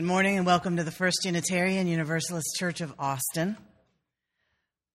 Good 0.00 0.06
morning 0.06 0.38
and 0.38 0.46
welcome 0.46 0.78
to 0.78 0.82
the 0.82 0.90
First 0.90 1.26
Unitarian 1.26 1.86
Universalist 1.86 2.56
Church 2.58 2.80
of 2.80 2.94
Austin. 2.98 3.58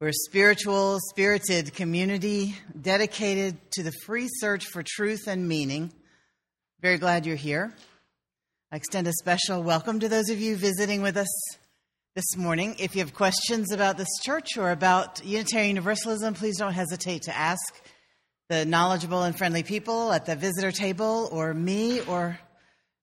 We're 0.01 0.08
a 0.08 0.13
spiritual, 0.13 0.97
spirited 1.12 1.75
community 1.75 2.55
dedicated 2.81 3.55
to 3.73 3.83
the 3.83 3.91
free 4.07 4.28
search 4.28 4.65
for 4.65 4.81
truth 4.83 5.28
and 5.28 5.47
meaning. 5.47 5.94
Very 6.81 6.97
glad 6.97 7.28
you're 7.28 7.36
here. 7.36 7.71
I 8.71 8.78
extend 8.78 9.05
a 9.05 9.13
special 9.13 9.62
welcome 9.62 9.99
to 9.99 10.10
those 10.10 10.31
of 10.31 10.41
you 10.41 10.55
visiting 10.55 11.04
with 11.04 11.17
us 11.17 11.29
this 12.15 12.35
morning. 12.35 12.76
If 12.79 12.96
you 12.96 13.03
have 13.03 13.13
questions 13.13 13.72
about 13.72 13.97
this 13.97 14.10
church 14.24 14.58
or 14.58 14.72
about 14.72 15.24
Unitarian 15.24 15.76
Universalism, 15.76 16.34
please 16.34 16.58
don't 16.58 16.73
hesitate 16.73 17.22
to 17.26 17.38
ask 17.38 17.62
the 18.49 18.66
knowledgeable 18.66 19.22
and 19.22 19.38
friendly 19.38 19.62
people 19.62 20.12
at 20.12 20.26
the 20.26 20.35
visitor 20.35 20.72
table 20.72 21.30
or 21.31 21.53
me 21.53 22.02
or 22.02 22.40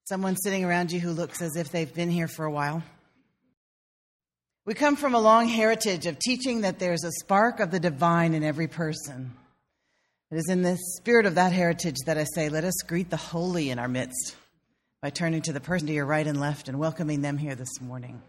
someone 0.05 0.37
sitting 0.37 0.65
around 0.65 0.91
you 0.91 1.01
who 1.01 1.11
looks 1.11 1.41
as 1.41 1.57
if 1.57 1.71
they've 1.71 1.95
been 1.95 2.11
here 2.11 2.29
for 2.29 2.45
a 2.45 2.51
while. 2.51 2.83
We 4.65 4.75
come 4.75 4.97
from 4.97 5.15
a 5.15 5.21
long 5.21 5.49
heritage 5.49 6.07
of 6.07 6.19
teaching 6.19 6.61
that 6.61 6.79
there's 6.79 7.05
a 7.05 7.11
spark 7.21 7.61
of 7.61 7.71
the 7.71 7.81
divine 7.81 8.35
in 8.35 8.45
every 8.45 8.69
person. 8.69 9.33
It 10.31 10.37
is 10.37 10.49
in 10.49 10.63
the 10.63 10.79
spirit 10.97 11.27
of 11.27 11.35
that 11.35 11.53
heritage 11.53 11.97
that 12.07 12.17
I 12.17 12.25
say, 12.25 12.49
let 12.49 12.65
us 12.65 12.75
greet 12.87 13.11
the 13.11 13.17
holy 13.17 13.71
in 13.71 13.79
our 13.79 13.89
midst 13.89 14.37
by 15.01 15.11
turning 15.11 15.43
to 15.43 15.53
the 15.53 15.61
person 15.61 15.89
to 15.89 15.93
your 15.93 16.07
right 16.07 16.27
and 16.27 16.41
left 16.41 16.69
and 16.69 16.79
welcoming 16.79 17.23
them 17.23 17.39
here 17.39 17.55
this 17.55 17.81
morning. 17.81 18.23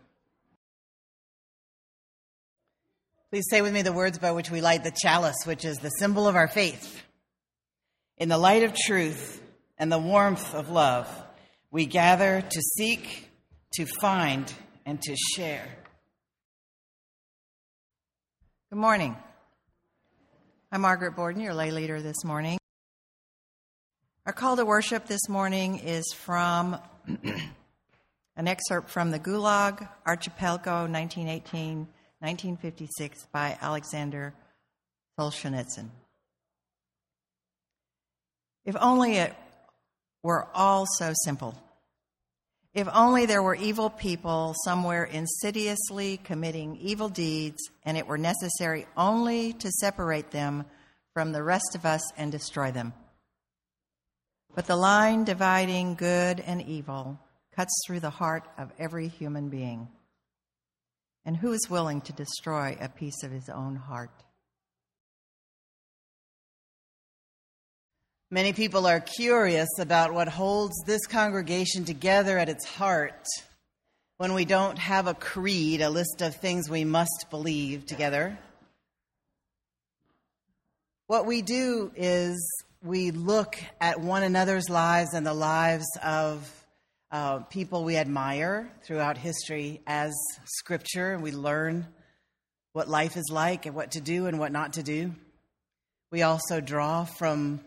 Please 3.30 3.46
say 3.49 3.62
with 3.62 3.74
me 3.74 3.84
the 3.84 3.94
words 3.94 4.20
by 4.20 4.32
which 4.32 4.52
we 4.52 4.62
light 4.62 4.84
the 4.84 4.91
chalice, 4.91 5.46
which 5.46 5.66
is 5.66 5.77
the 5.77 5.90
symbol 5.90 6.27
of 6.27 6.35
our 6.35 6.48
faith. 6.48 7.02
In 8.18 8.30
the 8.30 8.38
light 8.38 8.63
of 8.63 8.76
truth 8.76 9.41
and 9.77 9.91
the 9.91 9.98
warmth 9.98 10.54
of 10.54 10.70
love, 10.70 11.08
we 11.73 11.88
gather 11.88 12.40
to 12.40 12.62
seek, 12.62 13.32
to 13.73 13.88
find, 14.00 14.54
and 14.86 15.02
to 15.02 15.16
share. 15.16 15.66
Good 18.70 18.77
morning. 18.77 19.18
I'm 20.71 20.82
Margaret 20.82 21.16
Borden, 21.16 21.41
your 21.41 21.55
lay 21.55 21.71
leader 21.71 21.99
this 21.99 22.24
morning. 22.24 22.60
Our 24.27 24.34
call 24.34 24.55
to 24.57 24.66
worship 24.66 25.07
this 25.07 25.27
morning 25.27 25.79
is 25.79 26.05
from 26.16 26.77
an 27.07 28.48
excerpt 28.48 28.91
from 28.91 29.10
the 29.10 29.20
Gulag 29.20 29.90
Archipelago 30.05 30.82
1918 30.88 31.88
1956 32.20 33.26
by 33.34 33.57
Alexander 33.60 34.35
Solzhenitsyn. 35.20 35.90
If 38.63 38.76
only 38.79 39.16
it 39.16 39.34
were 40.21 40.48
all 40.54 40.85
so 40.85 41.13
simple. 41.26 41.63
If 42.74 42.88
only 42.91 43.27
there 43.27 43.43
were 43.43 43.54
evil 43.54 43.91
people 43.91 44.55
somewhere 44.63 45.04
insidiously 45.04 46.18
committing 46.18 46.77
evil 46.77 47.07
deeds, 47.07 47.62
and 47.85 47.98
it 47.98 48.07
were 48.07 48.18
necessary 48.18 48.88
only 48.98 49.54
to 49.54 49.71
separate 49.71 50.32
them 50.32 50.66
from 51.13 51.32
the 51.32 51.44
rest 51.44 51.76
of 51.76 51.85
us 51.85 52.01
and 52.18 52.32
destroy 52.32 52.71
them. 52.71 52.94
But 54.55 54.66
the 54.66 54.76
line 54.76 55.24
dividing 55.24 55.96
good 55.96 56.40
and 56.40 56.63
evil 56.63 57.20
cuts 57.55 57.71
through 57.85 57.99
the 57.99 58.10
heart 58.10 58.48
of 58.57 58.71
every 58.79 59.07
human 59.07 59.49
being. 59.49 59.88
And 61.26 61.38
who 61.38 61.51
is 61.54 61.70
willing 61.70 62.01
to 62.01 62.13
destroy 62.13 62.76
a 62.82 62.90
piece 62.90 63.24
of 63.24 63.32
his 63.32 63.49
own 63.49 63.76
heart? 63.76 64.24
Many 68.34 68.51
people 68.51 68.88
are 68.88 69.00
curious 69.00 69.69
about 69.78 70.12
what 70.12 70.28
holds 70.28 70.73
this 70.88 71.06
congregation 71.06 71.85
together 71.85 72.39
at 72.39 72.50
its 72.50 72.66
heart 72.66 73.28
when 74.17 74.34
we 74.34 74.44
don't 74.44 74.79
have 74.79 75.06
a 75.06 75.13
creed, 75.13 75.81
a 75.81 75.91
list 75.91 76.23
of 76.23 76.35
things 76.35 76.67
we 76.67 76.84
must 76.84 77.28
believe 77.29 77.85
together. 77.85 78.39
What 81.06 81.27
we 81.27 81.43
do 81.43 81.91
is 81.95 82.43
we 82.81 83.11
look 83.11 83.55
at 83.79 84.01
one 84.01 84.23
another's 84.23 84.67
lives 84.67 85.13
and 85.13 85.27
the 85.27 85.35
lives 85.35 85.85
of 86.03 86.66
uh, 87.11 87.41
people 87.41 87.83
we 87.83 87.97
admire 87.97 88.67
throughout 88.83 89.19
history 89.19 89.79
as 89.85 90.11
scripture, 90.45 91.13
and 91.13 91.22
we 91.22 91.33
learn 91.33 91.85
what 92.72 92.89
life 92.89 93.16
is 93.16 93.29
like 93.31 93.67
and 93.67 93.75
what 93.75 93.91
to 93.91 94.01
do 94.01 94.25
and 94.25 94.39
what 94.39 94.51
not 94.51 94.73
to 94.73 94.81
do. 94.81 95.13
We 96.09 96.23
also 96.23 96.61
draw 96.61 97.05
from 97.05 97.59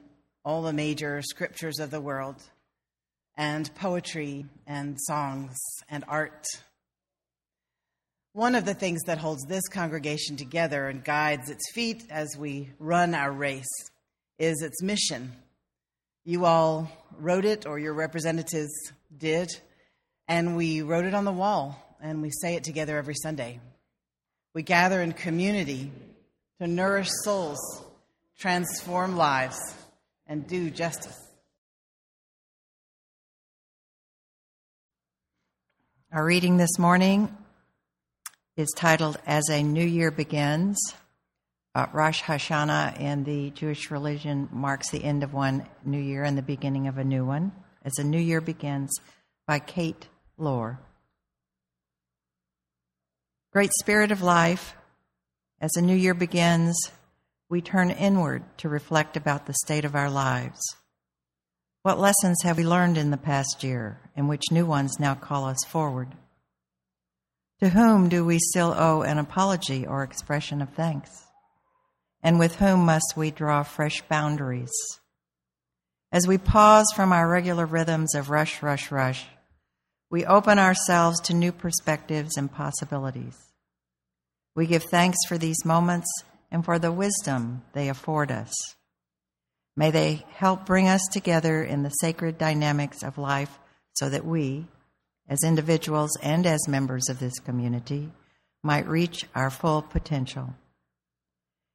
all 0.47 0.62
the 0.62 0.73
major 0.73 1.21
scriptures 1.23 1.81
of 1.81 1.91
the 1.91 2.01
world, 2.01 2.37
and 3.37 3.75
poetry 3.75 4.47
and 4.65 4.97
songs 5.01 5.57
and 5.91 6.05
art. 6.07 6.47
One 8.33 8.55
of 8.55 8.65
the 8.65 8.73
things 8.73 9.03
that 9.06 9.19
holds 9.19 9.45
this 9.47 9.67
congregation 9.67 10.37
together 10.37 10.87
and 10.87 11.03
guides 11.03 11.51
its 11.51 11.73
feet 11.73 12.05
as 12.11 12.37
we 12.39 12.71
run 12.79 13.12
our 13.12 13.33
race 13.33 13.67
is 14.39 14.62
its 14.62 14.81
mission. 14.85 15.33
You 16.25 16.45
all 16.45 16.93
wrote 17.19 17.45
it, 17.45 17.67
or 17.67 17.81
your 17.81 17.95
representatives 17.95 18.93
did, 19.19 19.51
and 20.29 20.56
we 20.56 20.81
wrote 20.81 21.06
it 21.06 21.15
on 21.15 21.25
the 21.25 21.33
wall, 21.33 21.97
and 22.01 22.23
we 22.23 22.31
say 22.31 22.55
it 22.55 22.62
together 22.62 22.97
every 22.99 23.17
Sunday. 23.17 23.59
We 24.55 24.62
gather 24.62 25.03
in 25.03 25.12
community 25.12 25.91
to 26.61 26.69
nourish 26.69 27.09
souls, 27.25 27.59
transform 28.39 29.17
lives, 29.17 29.59
and 30.26 30.47
do 30.47 30.70
justice. 30.70 31.19
Our 36.12 36.25
reading 36.25 36.56
this 36.56 36.78
morning 36.78 37.37
is 38.56 38.72
titled 38.76 39.19
As 39.26 39.48
a 39.50 39.62
New 39.62 39.84
Year 39.84 40.10
Begins. 40.10 40.78
Uh, 41.75 41.87
Rosh 41.92 42.22
Hashanah 42.22 42.98
in 42.98 43.25
the 43.25 43.50
Jewish 43.50 43.91
religion 43.91 44.48
marks 44.50 44.91
the 44.91 45.04
end 45.04 45.22
of 45.22 45.34
one 45.34 45.66
new 45.84 46.00
year 46.00 46.25
and 46.25 46.38
the 46.38 46.43
beginning 46.43 46.88
of 46.88 46.97
a 46.97 47.04
new 47.04 47.25
one. 47.25 47.53
As 47.84 47.98
a 47.98 48.04
New 48.04 48.19
Year 48.19 48.41
Begins 48.41 48.91
by 49.47 49.58
Kate 49.58 50.08
Lore. 50.38 50.81
Great 53.53 53.70
Spirit 53.81 54.10
of 54.10 54.22
Life, 54.22 54.75
as 55.60 55.76
a 55.76 55.82
new 55.82 55.94
year 55.94 56.14
begins, 56.14 56.76
we 57.49 57.61
turn 57.61 57.91
inward 57.91 58.43
to 58.59 58.69
reflect 58.69 59.17
about 59.17 59.47
the 59.47 59.55
state 59.65 59.84
of 59.84 59.95
our 59.95 60.11
lives. 60.11 60.61
What 61.83 62.01
lessons 62.01 62.43
have 62.43 62.57
we 62.57 62.65
learned 62.65 62.99
in 62.99 63.11
the 63.11 63.17
past 63.17 63.62
year, 63.62 64.01
and 64.17 64.29
which 64.29 64.51
new 64.51 64.67
ones 64.67 64.99
now 64.99 65.15
call 65.15 65.45
us 65.45 65.65
forward? 65.69 66.09
To 67.61 67.69
whom 67.69 68.09
do 68.09 68.25
we 68.25 68.39
still 68.41 68.75
owe 68.77 69.03
an 69.03 69.19
apology 69.19 69.87
or 69.87 70.03
expression 70.03 70.61
of 70.61 70.71
thanks? 70.71 71.11
And 72.23 72.41
with 72.41 72.56
whom 72.56 72.81
must 72.81 73.15
we 73.17 73.31
draw 73.31 73.62
fresh 73.62 74.03
boundaries? 74.03 74.73
As 76.11 76.27
we 76.27 76.39
pause 76.39 76.87
from 76.95 77.12
our 77.12 77.29
regular 77.29 77.67
rhythms 77.67 78.15
of 78.17 78.31
rush, 78.31 78.62
rush, 78.62 78.91
rush, 78.91 79.25
we 80.11 80.25
open 80.25 80.59
ourselves 80.59 81.21
to 81.23 81.35
new 81.35 81.53
perspectives 81.53 82.37
and 82.37 82.51
possibilities. 82.51 83.37
We 84.56 84.67
give 84.67 84.85
thanks 84.85 85.19
for 85.29 85.39
these 85.39 85.65
moments 85.65 86.09
and 86.51 86.65
for 86.65 86.79
the 86.79 86.93
wisdom 86.93 87.62
they 87.73 87.89
afford 87.89 88.31
us. 88.31 88.53
May 89.77 89.91
they 89.91 90.25
help 90.34 90.65
bring 90.65 90.89
us 90.89 91.03
together 91.12 91.62
in 91.62 91.83
the 91.83 91.91
sacred 91.91 92.39
dynamics 92.39 93.03
of 93.03 93.19
life 93.19 93.59
so 93.95 94.09
that 94.09 94.25
we, 94.25 94.67
as 95.29 95.39
individuals 95.45 96.17
and 96.23 96.47
as 96.47 96.69
members 96.69 97.09
of 97.09 97.19
this 97.19 97.39
community, 97.39 98.11
might 98.62 98.89
reach 98.89 99.27
our 99.35 99.51
full 99.51 99.83
potential. 99.83 100.55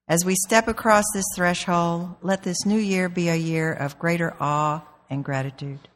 As 0.08 0.26
we 0.26 0.36
step 0.36 0.68
across 0.68 1.06
this 1.14 1.26
threshold, 1.36 2.16
let 2.22 2.44
this 2.44 2.66
new 2.66 2.78
year 2.78 3.08
be 3.08 3.30
a 3.30 3.36
year 3.36 3.72
of 3.72 4.00
greater 4.00 4.36
awe 4.40 4.84
and 5.10 5.24
gratitude, 5.24 5.88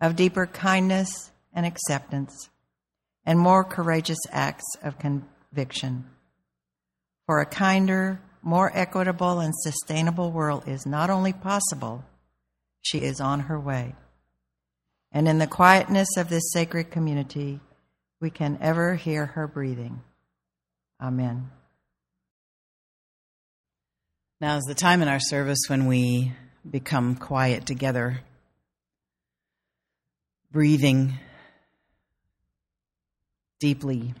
of 0.00 0.16
deeper 0.16 0.46
kindness 0.46 1.30
and 1.52 1.64
acceptance, 1.64 2.50
and 3.24 3.38
more 3.38 3.64
courageous 3.64 4.18
acts 4.30 4.66
of 4.82 4.98
conviction. 4.98 6.04
For 7.26 7.40
a 7.40 7.46
kinder, 7.46 8.20
more 8.42 8.70
equitable, 8.72 9.40
and 9.40 9.52
sustainable 9.54 10.30
world 10.30 10.64
is 10.68 10.86
not 10.86 11.10
only 11.10 11.32
possible, 11.32 12.04
she 12.82 12.98
is 12.98 13.20
on 13.20 13.40
her 13.40 13.58
way. 13.58 13.94
And 15.10 15.26
in 15.26 15.38
the 15.38 15.46
quietness 15.46 16.16
of 16.16 16.28
this 16.28 16.52
sacred 16.52 16.90
community, 16.90 17.58
we 18.20 18.30
can 18.30 18.58
ever 18.60 18.94
hear 18.94 19.26
her 19.26 19.48
breathing. 19.48 20.02
Amen. 21.00 21.50
Now 24.40 24.56
is 24.58 24.64
the 24.64 24.74
time 24.74 25.02
in 25.02 25.08
our 25.08 25.20
service 25.20 25.64
when 25.66 25.86
we 25.86 26.32
become 26.68 27.16
quiet 27.16 27.66
together, 27.66 28.20
breathing 30.52 31.18
deeply. 33.58 34.14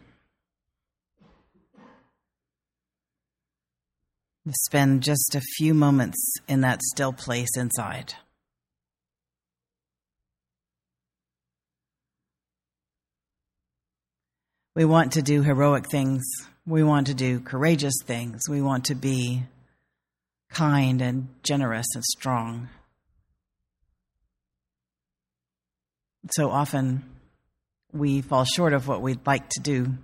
Spend 4.48 5.02
just 5.02 5.34
a 5.34 5.40
few 5.40 5.74
moments 5.74 6.34
in 6.46 6.60
that 6.60 6.80
still 6.82 7.12
place 7.12 7.56
inside. 7.56 8.14
We 14.76 14.84
want 14.84 15.12
to 15.12 15.22
do 15.22 15.42
heroic 15.42 15.88
things. 15.90 16.22
We 16.66 16.84
want 16.84 17.08
to 17.08 17.14
do 17.14 17.40
courageous 17.40 17.94
things. 18.04 18.42
We 18.48 18.62
want 18.62 18.84
to 18.84 18.94
be 18.94 19.42
kind 20.50 21.02
and 21.02 21.28
generous 21.42 21.86
and 21.94 22.04
strong. 22.04 22.68
So 26.30 26.50
often 26.50 27.04
we 27.92 28.20
fall 28.20 28.44
short 28.44 28.74
of 28.74 28.86
what 28.86 29.02
we'd 29.02 29.26
like 29.26 29.48
to 29.50 29.60
do 29.60 29.94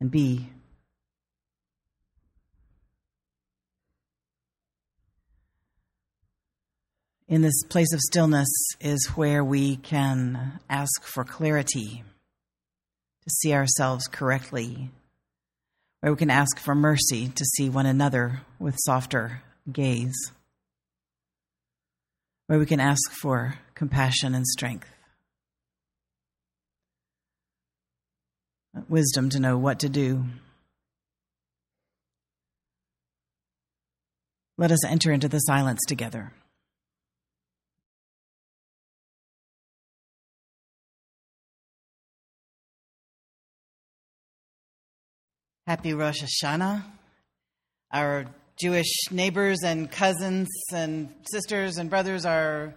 and 0.00 0.10
be. 0.10 0.50
In 7.26 7.40
this 7.40 7.62
place 7.70 7.92
of 7.94 8.00
stillness 8.00 8.48
is 8.80 9.06
where 9.14 9.42
we 9.42 9.76
can 9.76 10.60
ask 10.68 11.02
for 11.04 11.24
clarity 11.24 12.04
to 13.22 13.30
see 13.30 13.54
ourselves 13.54 14.06
correctly, 14.06 14.90
where 16.00 16.12
we 16.12 16.18
can 16.18 16.28
ask 16.28 16.58
for 16.58 16.74
mercy 16.74 17.28
to 17.28 17.44
see 17.56 17.70
one 17.70 17.86
another 17.86 18.42
with 18.58 18.76
softer 18.84 19.42
gaze, 19.72 20.32
where 22.46 22.58
we 22.58 22.66
can 22.66 22.78
ask 22.78 23.10
for 23.22 23.54
compassion 23.74 24.34
and 24.34 24.46
strength, 24.46 24.88
wisdom 28.86 29.30
to 29.30 29.40
know 29.40 29.56
what 29.56 29.78
to 29.78 29.88
do. 29.88 30.24
Let 34.58 34.70
us 34.70 34.84
enter 34.84 35.10
into 35.10 35.28
the 35.28 35.38
silence 35.38 35.80
together. 35.88 36.34
Happy 45.66 45.94
Rosh 45.94 46.22
Hashanah. 46.22 46.84
Our 47.90 48.26
Jewish 48.60 49.10
neighbors 49.10 49.60
and 49.64 49.90
cousins 49.90 50.46
and 50.70 51.08
sisters 51.32 51.78
and 51.78 51.88
brothers 51.88 52.26
are 52.26 52.74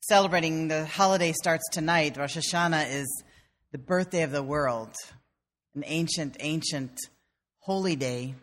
celebrating. 0.00 0.66
The 0.66 0.86
holiday 0.86 1.30
starts 1.30 1.62
tonight. 1.70 2.16
Rosh 2.16 2.36
Hashanah 2.36 2.92
is 2.92 3.06
the 3.70 3.78
birthday 3.78 4.22
of 4.22 4.32
the 4.32 4.42
world, 4.42 4.92
an 5.76 5.84
ancient, 5.86 6.36
ancient 6.40 6.98
holy 7.60 7.94
day 7.94 8.34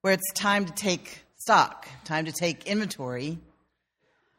where 0.00 0.14
it's 0.14 0.32
time 0.32 0.64
to 0.64 0.72
take 0.72 1.22
stock, 1.36 1.86
time 2.02 2.24
to 2.24 2.32
take 2.32 2.66
inventory 2.66 3.38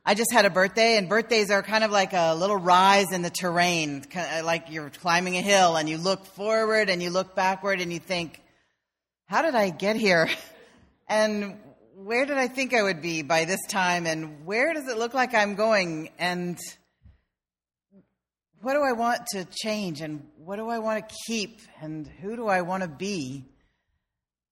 I 0.10 0.14
just 0.14 0.32
had 0.32 0.46
a 0.46 0.50
birthday, 0.50 0.98
and 0.98 1.10
birthdays 1.10 1.52
are 1.52 1.62
kind 1.62 1.84
of 1.84 1.92
like 1.92 2.14
a 2.14 2.34
little 2.34 2.56
rise 2.56 3.12
in 3.12 3.24
the 3.24 3.30
terrain, 3.30 4.00
kind 4.04 4.26
of 4.26 4.44
uh, 4.44 4.46
like 4.46 4.72
you're 4.72 4.90
climbing 4.90 5.36
a 5.36 5.42
hill 5.42 5.76
and 5.76 5.90
you 5.90 5.98
look 5.98 6.26
forward 6.28 6.90
and 6.90 7.04
you 7.04 7.10
look 7.10 7.36
backward 7.36 7.82
and 7.82 7.92
you 7.92 8.00
think, 8.00 8.42
how 9.26 9.42
did 9.42 9.54
I 9.54 9.70
get 9.70 9.98
here? 9.98 10.30
And 11.10 11.58
where 11.96 12.26
did 12.26 12.38
I 12.38 12.50
think 12.50 12.74
I 12.74 12.84
would 12.84 13.02
be 13.02 13.22
by 13.22 13.46
this 13.46 13.62
time? 13.70 14.06
And 14.06 14.46
where 14.46 14.74
does 14.74 14.90
it 14.90 14.98
look 14.98 15.14
like 15.14 15.34
I'm 15.34 15.56
going? 15.56 16.10
And 16.20 16.58
what 18.60 18.74
do 18.74 18.82
I 18.82 18.92
want 18.92 19.26
to 19.28 19.46
change? 19.46 20.02
And 20.02 20.28
what 20.36 20.58
do 20.58 20.68
I 20.68 20.80
want 20.80 21.08
to 21.08 21.16
keep? 21.28 21.62
And 21.80 22.06
who 22.06 22.36
do 22.36 22.48
I 22.48 22.64
want 22.64 22.84
to 22.84 22.90
be? 22.90 23.46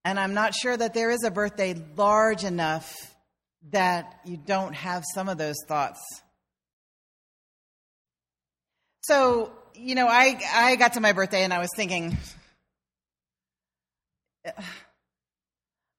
And 0.06 0.18
I'm 0.18 0.34
not 0.34 0.54
sure 0.54 0.78
that 0.78 0.94
there 0.94 1.12
is 1.12 1.25
a 1.25 1.30
birthday 1.30 1.75
large 1.98 2.46
enough 2.46 3.15
that 3.72 4.20
you 4.26 4.38
don't 4.38 4.74
have 4.74 5.04
some 5.14 5.30
of 5.30 5.38
those 5.38 5.56
thoughts. 5.68 6.02
So, 9.02 9.52
you 9.74 9.96
know, 9.96 10.08
I, 10.08 10.40
I 10.54 10.76
got 10.76 10.94
to 10.94 11.00
my 11.00 11.14
birthday 11.14 11.44
and 11.44 11.54
I 11.54 11.60
was 11.60 11.70
thinking, 11.76 12.18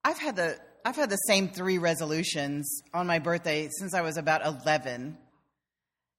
I've 0.05 0.19
had 0.19 0.37
the 0.37 0.59
I've 0.85 0.95
had 0.95 1.11
the 1.11 1.17
same 1.17 1.49
three 1.49 1.79
resolutions 1.79 2.81
on 2.95 3.09
my 3.09 3.19
birthday 3.19 3.69
since 3.77 3.93
I 3.93 4.03
was 4.03 4.17
about 4.17 4.47
11. 4.47 5.19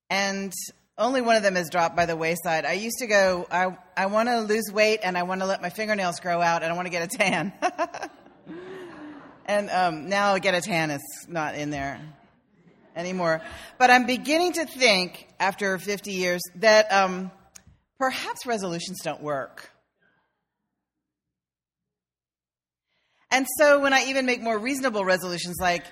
And 0.10 0.54
only 0.98 1.22
one 1.22 1.38
of 1.38 1.44
them 1.44 1.56
has 1.56 1.70
dropped 1.70 1.96
by 1.96 2.06
the 2.06 2.18
wayside. 2.18 2.66
I 2.66 2.74
used 2.74 2.98
to 3.00 3.08
go, 3.08 3.48
I, 3.50 3.78
I 3.96 4.08
want 4.08 4.28
to 4.28 4.42
lose 4.42 4.70
weight 4.70 5.00
and 5.04 5.18
I 5.18 5.24
want 5.24 5.40
to 5.40 5.48
let 5.48 5.62
my 5.62 5.70
fingernails 5.70 6.20
grow 6.20 6.42
out 6.42 6.64
and 6.64 6.74
I 6.74 6.76
want 6.76 6.88
to 6.88 6.90
get 6.90 7.14
a 7.14 7.18
tan. 7.18 7.54
And 9.48 9.70
um, 9.70 10.10
now 10.10 10.38
tan 10.38 10.92
is 10.92 11.02
not 11.30 11.56
in 11.56 11.70
there 11.70 12.02
anymore. 12.96 13.42
But 13.78 13.90
I'm 13.90 14.06
beginning 14.06 14.54
to 14.54 14.66
think, 14.66 15.28
after 15.40 15.78
50 15.78 16.12
years, 16.12 16.42
that 16.56 16.92
um, 16.92 17.32
perhaps 17.98 18.46
resolutions 18.46 19.00
don't 19.04 19.22
work. 19.22 19.72
And 23.32 23.46
so 23.58 23.80
when 23.80 23.94
I 23.94 24.06
even 24.06 24.26
make 24.26 24.42
more 24.42 24.58
reasonable 24.58 25.06
resolutions, 25.06 25.58
like 25.60 25.84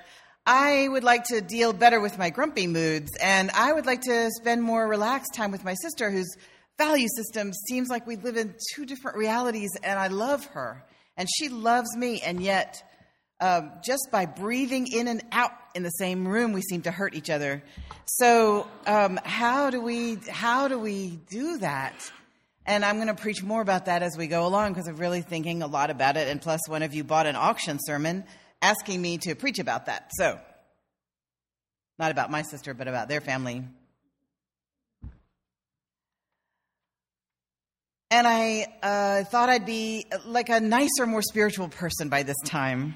I 0.45 0.87
would 0.87 1.03
like 1.03 1.25
to 1.25 1.41
deal 1.41 1.73
better 1.73 1.99
with 1.99 2.17
my 2.17 2.29
grumpy 2.29 2.67
moods, 2.67 3.11
and 3.21 3.51
I 3.51 3.73
would 3.73 3.85
like 3.85 4.01
to 4.01 4.29
spend 4.31 4.61
more 4.61 4.87
relaxed 4.87 5.33
time 5.33 5.51
with 5.51 5.63
my 5.63 5.73
sister, 5.73 6.11
whose 6.11 6.35
value 6.77 7.07
system 7.15 7.51
seems 7.67 7.89
like 7.89 8.05
we 8.05 8.15
live 8.15 8.37
in 8.37 8.55
two 8.73 8.85
different 8.85 9.17
realities, 9.17 9.71
and 9.83 9.99
I 9.99 10.07
love 10.07 10.45
her, 10.47 10.85
and 11.17 11.27
she 11.37 11.49
loves 11.49 11.95
me, 11.97 12.21
and 12.21 12.41
yet 12.41 12.83
um, 13.39 13.71
just 13.83 14.07
by 14.11 14.25
breathing 14.25 14.87
in 14.87 15.07
and 15.07 15.21
out 15.31 15.51
in 15.73 15.83
the 15.83 15.89
same 15.89 16.27
room, 16.27 16.53
we 16.53 16.61
seem 16.61 16.83
to 16.83 16.91
hurt 16.91 17.15
each 17.15 17.29
other. 17.29 17.61
So, 18.05 18.67
um, 18.87 19.19
how 19.23 19.69
do 19.69 19.81
we 19.81 20.15
how 20.29 20.67
do 20.67 20.79
we 20.79 21.19
do 21.29 21.57
that? 21.57 21.93
And 22.65 22.83
I'm 22.83 22.95
going 22.95 23.07
to 23.07 23.13
preach 23.13 23.43
more 23.43 23.61
about 23.61 23.85
that 23.85 24.01
as 24.01 24.17
we 24.17 24.27
go 24.27 24.47
along 24.47 24.73
because 24.73 24.87
I'm 24.87 24.95
really 24.97 25.21
thinking 25.21 25.61
a 25.61 25.67
lot 25.67 25.91
about 25.91 26.17
it. 26.17 26.27
And 26.29 26.41
plus, 26.41 26.61
one 26.67 26.81
of 26.81 26.95
you 26.95 27.03
bought 27.03 27.27
an 27.27 27.35
auction 27.35 27.77
sermon 27.79 28.23
asking 28.61 29.01
me 29.01 29.19
to 29.19 29.35
preach 29.35 29.59
about 29.59 29.85
that. 29.85 30.09
So, 30.17 30.39
not 31.99 32.11
about 32.11 32.31
my 32.31 32.41
sister, 32.41 32.73
but 32.73 32.87
about 32.87 33.09
their 33.09 33.21
family. 33.21 33.63
And 38.11 38.27
I 38.27 38.67
uh, 38.81 39.23
thought 39.25 39.49
I'd 39.49 39.65
be 39.65 40.05
like 40.25 40.49
a 40.49 40.59
nicer, 40.59 41.05
more 41.05 41.21
spiritual 41.21 41.67
person 41.67 42.07
by 42.07 42.23
this 42.23 42.37
time. 42.45 42.95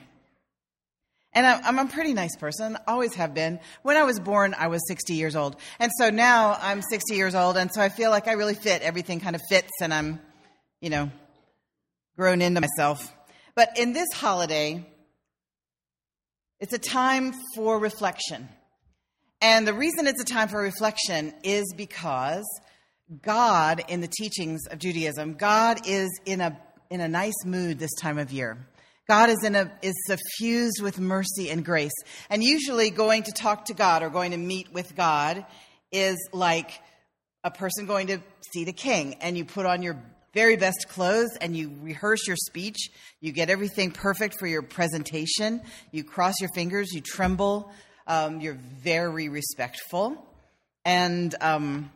And 1.34 1.46
I'm 1.46 1.78
a 1.78 1.86
pretty 1.86 2.14
nice 2.14 2.36
person, 2.36 2.76
always 2.88 3.14
have 3.14 3.36
been. 3.36 3.60
When 3.84 3.98
I 3.98 4.04
was 4.04 4.20
born, 4.20 4.56
I 4.58 4.68
was 4.68 4.82
60 4.88 5.14
years 5.14 5.36
old. 5.36 5.58
And 5.80 5.92
so 6.00 6.10
now 6.10 6.58
I'm 6.60 6.82
60 6.82 7.16
years 7.16 7.36
old, 7.36 7.56
and 7.56 7.72
so 7.72 7.82
I 7.82 7.90
feel 7.90 8.10
like 8.10 8.28
I 8.28 8.34
really 8.34 8.56
fit. 8.56 8.82
Everything 8.82 9.20
kind 9.20 9.36
of 9.36 9.42
fits, 9.48 9.70
and 9.80 9.94
I'm, 9.94 10.20
you 10.82 10.90
know, 10.90 11.12
grown 12.18 12.42
into 12.42 12.62
myself. 12.62 13.14
But 13.54 13.78
in 13.78 13.94
this 13.94 14.08
holiday, 14.14 14.86
it's 16.60 16.74
a 16.74 16.80
time 16.80 17.34
for 17.56 17.78
reflection. 17.78 18.50
And 19.42 19.68
the 19.68 19.74
reason 19.74 20.08
it's 20.08 20.22
a 20.22 20.26
time 20.26 20.50
for 20.50 20.60
reflection 20.60 21.34
is 21.44 21.74
because 21.78 22.46
God, 23.22 23.84
in 23.88 24.02
the 24.02 24.08
teachings 24.08 24.68
of 24.68 24.80
Judaism, 24.80 25.36
God 25.36 25.88
is 25.88 26.10
in 26.26 26.42
a, 26.42 26.60
in 26.90 27.02
a 27.02 27.08
nice 27.08 27.46
mood 27.46 27.80
this 27.80 27.94
time 28.02 28.18
of 28.18 28.32
year. 28.32 28.58
God 29.10 29.32
is, 29.32 29.44
in 29.44 29.56
a, 29.56 29.72
is 29.82 29.96
suffused 30.06 30.84
with 30.84 31.00
mercy 31.00 31.50
and 31.50 31.66
grace. 31.66 31.92
And 32.30 32.44
usually, 32.44 32.92
going 32.92 33.24
to 33.24 33.32
talk 33.32 33.66
to 33.66 33.74
God 33.74 34.04
or 34.04 34.12
going 34.12 34.32
to 34.32 34.38
meet 34.38 34.72
with 34.72 34.96
God 34.96 35.44
is 35.92 36.16
like 36.32 36.80
a 37.44 37.50
person 37.50 37.88
going 37.88 38.06
to 38.08 38.20
see 38.54 38.66
the 38.66 38.72
king, 38.72 39.16
and 39.16 39.36
you 39.36 39.46
put 39.46 39.66
on 39.66 39.82
your 39.82 40.00
very 40.36 40.58
best 40.58 40.88
clothes 40.90 41.36
and 41.42 41.58
you 41.58 41.76
rehearse 41.82 42.28
your 42.28 42.36
speech. 42.36 42.92
You 43.20 43.32
get 43.32 43.50
everything 43.50 43.90
perfect 43.90 44.36
for 44.38 44.46
your 44.46 44.62
presentation. 44.62 45.62
You 45.92 46.04
cross 46.04 46.36
your 46.40 46.52
fingers, 46.54 46.94
you 46.94 47.02
tremble, 47.02 47.72
um, 48.06 48.40
you're 48.40 48.60
very 48.84 49.28
respectful. 49.28 50.24
And 50.86 51.34
um, 51.42 51.92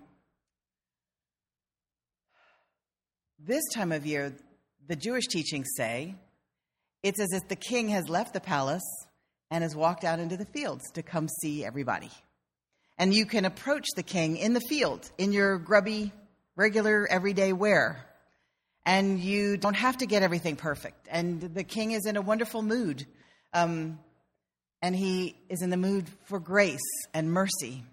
this 3.38 3.62
time 3.76 3.92
of 3.92 4.04
year, 4.04 4.34
the 4.88 4.96
Jewish 4.96 5.28
teachings 5.28 5.68
say 5.78 6.16
it's 7.04 7.20
as 7.20 7.34
if 7.34 7.48
the 7.50 7.56
king 7.56 7.90
has 7.90 8.10
left 8.10 8.34
the 8.34 8.40
palace 8.40 9.06
and 9.52 9.62
has 9.62 9.76
walked 9.76 10.04
out 10.04 10.20
into 10.20 10.38
the 10.38 10.46
fields 10.46 10.90
to 10.94 11.04
come 11.04 11.28
see 11.28 11.64
everybody. 11.64 12.10
And 12.98 13.14
you 13.14 13.26
can 13.26 13.46
approach 13.46 13.86
the 13.96 14.04
king 14.04 14.38
in 14.38 14.54
the 14.54 14.62
field 14.62 15.12
in 15.18 15.32
your 15.32 15.60
grubby, 15.60 16.12
regular, 16.56 17.08
everyday 17.10 17.54
wear. 17.54 18.06
And 18.86 19.20
you 19.20 19.58
don't 19.58 19.76
have 19.76 19.98
to 19.98 20.06
get 20.06 20.24
everything 20.24 20.56
perfect. 20.56 21.08
And 21.10 21.42
the 21.42 21.64
king 21.64 21.92
is 21.92 22.06
in 22.06 22.18
a 22.18 22.22
wonderful 22.22 22.62
mood. 22.62 23.06
Um, 23.54 24.00
and 24.82 24.96
he 24.96 25.36
is 25.50 25.62
in 25.62 25.70
the 25.70 25.78
mood 25.78 26.08
for 26.26 26.40
grace 26.40 26.82
and 27.14 27.32
mercy. 27.32 27.84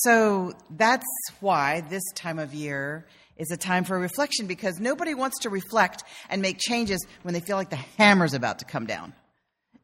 So 0.00 0.52
that's 0.70 1.06
why 1.40 1.80
this 1.80 2.02
time 2.14 2.38
of 2.38 2.52
year 2.52 3.06
is 3.38 3.50
a 3.50 3.56
time 3.56 3.84
for 3.84 3.98
reflection 3.98 4.46
because 4.46 4.78
nobody 4.78 5.14
wants 5.14 5.40
to 5.40 5.50
reflect 5.50 6.04
and 6.28 6.42
make 6.42 6.58
changes 6.58 7.04
when 7.22 7.32
they 7.32 7.40
feel 7.40 7.56
like 7.56 7.70
the 7.70 7.76
hammer's 7.76 8.34
about 8.34 8.58
to 8.58 8.66
come 8.66 8.84
down. 8.84 9.14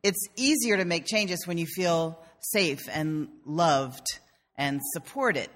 It's 0.02 0.26
easier 0.36 0.76
to 0.76 0.84
make 0.84 1.06
changes 1.06 1.46
when 1.46 1.56
you 1.56 1.66
feel 1.66 2.18
safe 2.40 2.80
and 2.90 3.28
loved 3.46 4.06
and 4.56 4.80
supported. 4.92 5.50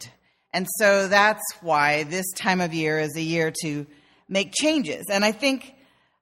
And 0.54 0.66
so 0.78 1.08
that's 1.08 1.42
why 1.60 2.04
this 2.04 2.26
time 2.34 2.62
of 2.62 2.72
year 2.72 2.98
is 2.98 3.14
a 3.16 3.22
year 3.22 3.52
to 3.62 3.86
make 4.26 4.52
changes. 4.54 5.06
And 5.10 5.22
I 5.22 5.32
think 5.32 5.75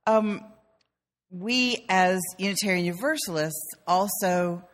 um, 0.08 0.44
we, 1.30 1.84
as 1.88 2.20
Unitarian 2.38 2.84
Universalists, 2.84 3.68
also 3.86 4.64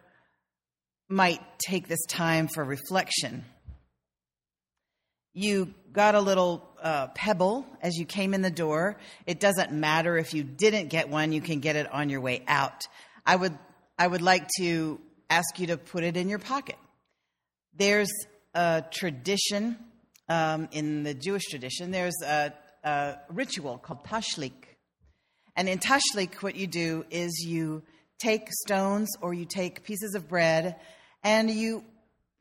might 1.11 1.41
take 1.59 1.89
this 1.89 2.05
time 2.07 2.47
for 2.47 2.65
reflection. 2.65 3.45
You 5.33 5.75
got 5.93 6.15
a 6.15 6.21
little 6.21 6.69
uh, 6.81 7.09
pebble 7.09 7.67
as 7.83 7.97
you 7.97 8.07
came 8.07 8.33
in 8.33 8.43
the 8.43 8.51
door. 8.51 8.97
It 9.27 9.41
doesn't 9.41 9.73
matter 9.73 10.17
if 10.17 10.35
you 10.35 10.45
didn't 10.45 10.89
get 10.89 11.09
one, 11.09 11.33
you 11.33 11.41
can 11.41 11.59
get 11.59 11.77
it 11.77 11.93
on 11.93 12.11
your 12.11 12.21
way 12.21 12.45
out. 12.47 12.87
I 13.27 13.37
would, 13.37 13.57
I 13.99 14.07
would 14.07 14.23
like 14.23 14.49
to 14.59 15.01
ask 15.29 15.59
you 15.59 15.69
to 15.69 15.77
put 15.77 16.05
it 16.05 16.17
in 16.17 16.29
your 16.29 16.39
pocket. 16.39 16.77
There's 17.75 18.13
a 18.55 18.85
tradition 18.91 19.77
um, 20.29 20.69
in 20.71 21.03
the 21.03 21.15
Jewish 21.15 21.47
tradition, 21.47 21.91
there's 21.91 22.23
a, 22.25 22.53
a 22.85 23.17
ritual 23.31 23.79
called 23.79 24.05
tashlik. 24.05 24.53
And 25.57 25.69
in 25.69 25.81
tashlik, 25.81 26.35
what 26.37 26.55
you 26.55 26.69
do 26.69 27.05
is 27.11 27.45
you 27.45 27.83
take 28.21 28.47
stones 28.65 29.09
or 29.21 29.35
you 29.35 29.45
take 29.45 29.83
pieces 29.83 30.15
of 30.15 30.29
bread 30.29 30.77
and 31.23 31.51
you 31.51 31.85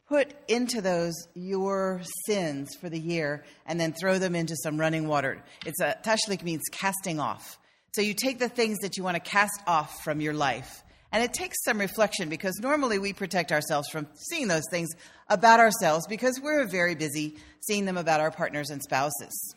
put 0.07 0.33
into 0.47 0.81
those 0.81 1.13
your 1.35 2.01
sins 2.25 2.75
for 2.81 2.89
the 2.89 2.99
year 2.99 3.43
and 3.65 3.79
then 3.79 3.93
throw 3.93 4.17
them 4.17 4.35
into 4.35 4.55
some 4.63 4.79
running 4.79 5.07
water. 5.07 5.43
It's 5.65 5.79
a 5.79 5.95
tashlik 6.03 6.43
means 6.43 6.63
casting 6.71 7.19
off. 7.19 7.59
So 7.95 8.01
you 8.01 8.13
take 8.13 8.39
the 8.39 8.49
things 8.49 8.79
that 8.79 8.97
you 8.97 9.03
want 9.03 9.15
to 9.15 9.19
cast 9.21 9.61
off 9.67 10.03
from 10.03 10.19
your 10.19 10.33
life. 10.33 10.83
And 11.11 11.23
it 11.23 11.33
takes 11.33 11.57
some 11.63 11.79
reflection 11.79 12.29
because 12.29 12.59
normally 12.59 12.99
we 12.99 13.13
protect 13.13 13.51
ourselves 13.51 13.89
from 13.89 14.07
seeing 14.13 14.47
those 14.47 14.63
things 14.69 14.89
about 15.27 15.59
ourselves 15.59 16.05
because 16.07 16.39
we're 16.41 16.65
very 16.67 16.95
busy 16.95 17.37
seeing 17.61 17.85
them 17.85 17.97
about 17.97 18.19
our 18.19 18.31
partners 18.31 18.69
and 18.69 18.81
spouses. 18.81 19.55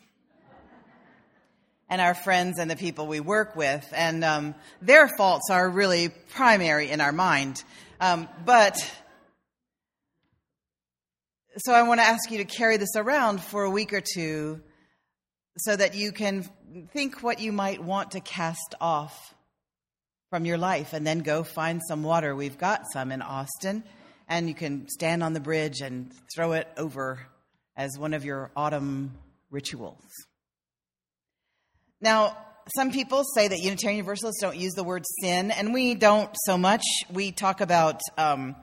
and 1.89 2.01
our 2.01 2.15
friends 2.15 2.57
and 2.57 2.71
the 2.71 2.75
people 2.75 3.05
we 3.05 3.19
work 3.19 3.55
with. 3.55 3.87
And 3.95 4.23
um, 4.23 4.55
their 4.81 5.07
faults 5.15 5.49
are 5.51 5.69
really 5.69 6.09
primary 6.33 6.89
in 6.89 7.01
our 7.01 7.11
mind. 7.11 7.63
Um, 8.01 8.27
but 8.45 8.75
so 11.57 11.73
I 11.73 11.83
want 11.83 11.99
to 11.99 12.05
ask 12.05 12.31
you 12.31 12.39
to 12.39 12.45
carry 12.45 12.77
this 12.77 12.95
around 12.95 13.41
for 13.41 13.63
a 13.63 13.69
week 13.69 13.93
or 13.93 14.01
two 14.01 14.61
so 15.57 15.75
that 15.75 15.95
you 15.95 16.11
can 16.11 16.49
think 16.93 17.21
what 17.21 17.39
you 17.39 17.51
might 17.51 17.83
want 17.83 18.11
to 18.11 18.19
cast 18.19 18.75
off 18.81 19.35
from 20.29 20.45
your 20.45 20.57
life 20.57 20.93
and 20.93 21.05
then 21.05 21.19
go 21.19 21.43
find 21.43 21.81
some 21.87 22.01
water. 22.01 22.35
We've 22.35 22.57
got 22.57 22.85
some 22.91 23.11
in 23.11 23.21
Austin, 23.21 23.83
and 24.27 24.47
you 24.47 24.55
can 24.55 24.87
stand 24.89 25.23
on 25.23 25.33
the 25.33 25.39
bridge 25.39 25.81
and 25.81 26.11
throw 26.33 26.53
it 26.53 26.67
over 26.75 27.19
as 27.77 27.99
one 27.99 28.15
of 28.15 28.25
your 28.25 28.49
autumn 28.55 29.13
rituals. 29.51 30.01
Now, 32.01 32.35
some 32.75 32.91
people 32.91 33.23
say 33.35 33.47
that 33.47 33.59
Unitarian 33.59 33.97
Universalists 33.97 34.41
don't 34.41 34.57
use 34.57 34.73
the 34.73 34.83
word 34.83 35.03
sin, 35.21 35.51
and 35.51 35.73
we 35.73 35.93
don't 35.93 36.35
so 36.45 36.57
much. 36.57 36.83
We 37.11 37.31
talk 37.31 37.61
about 37.61 38.01
um, 38.17 38.55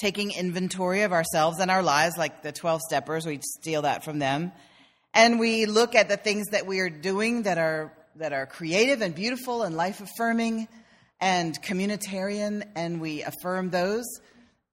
taking 0.00 0.32
inventory 0.32 1.02
of 1.02 1.12
ourselves 1.12 1.60
and 1.60 1.70
our 1.70 1.82
lives, 1.82 2.16
like 2.16 2.42
the 2.42 2.52
12 2.52 2.80
steppers, 2.88 3.26
we 3.26 3.38
steal 3.58 3.82
that 3.82 4.02
from 4.02 4.18
them. 4.18 4.50
And 5.12 5.38
we 5.38 5.66
look 5.66 5.94
at 5.94 6.08
the 6.08 6.16
things 6.16 6.46
that 6.52 6.66
we 6.66 6.80
are 6.80 6.88
doing 6.88 7.42
that 7.42 7.58
are, 7.58 7.92
that 8.16 8.32
are 8.32 8.46
creative 8.46 9.02
and 9.02 9.14
beautiful 9.14 9.62
and 9.62 9.76
life 9.76 10.00
affirming 10.00 10.68
and 11.20 11.60
communitarian, 11.62 12.64
and 12.74 13.00
we 13.00 13.22
affirm 13.22 13.68
those. 13.68 14.06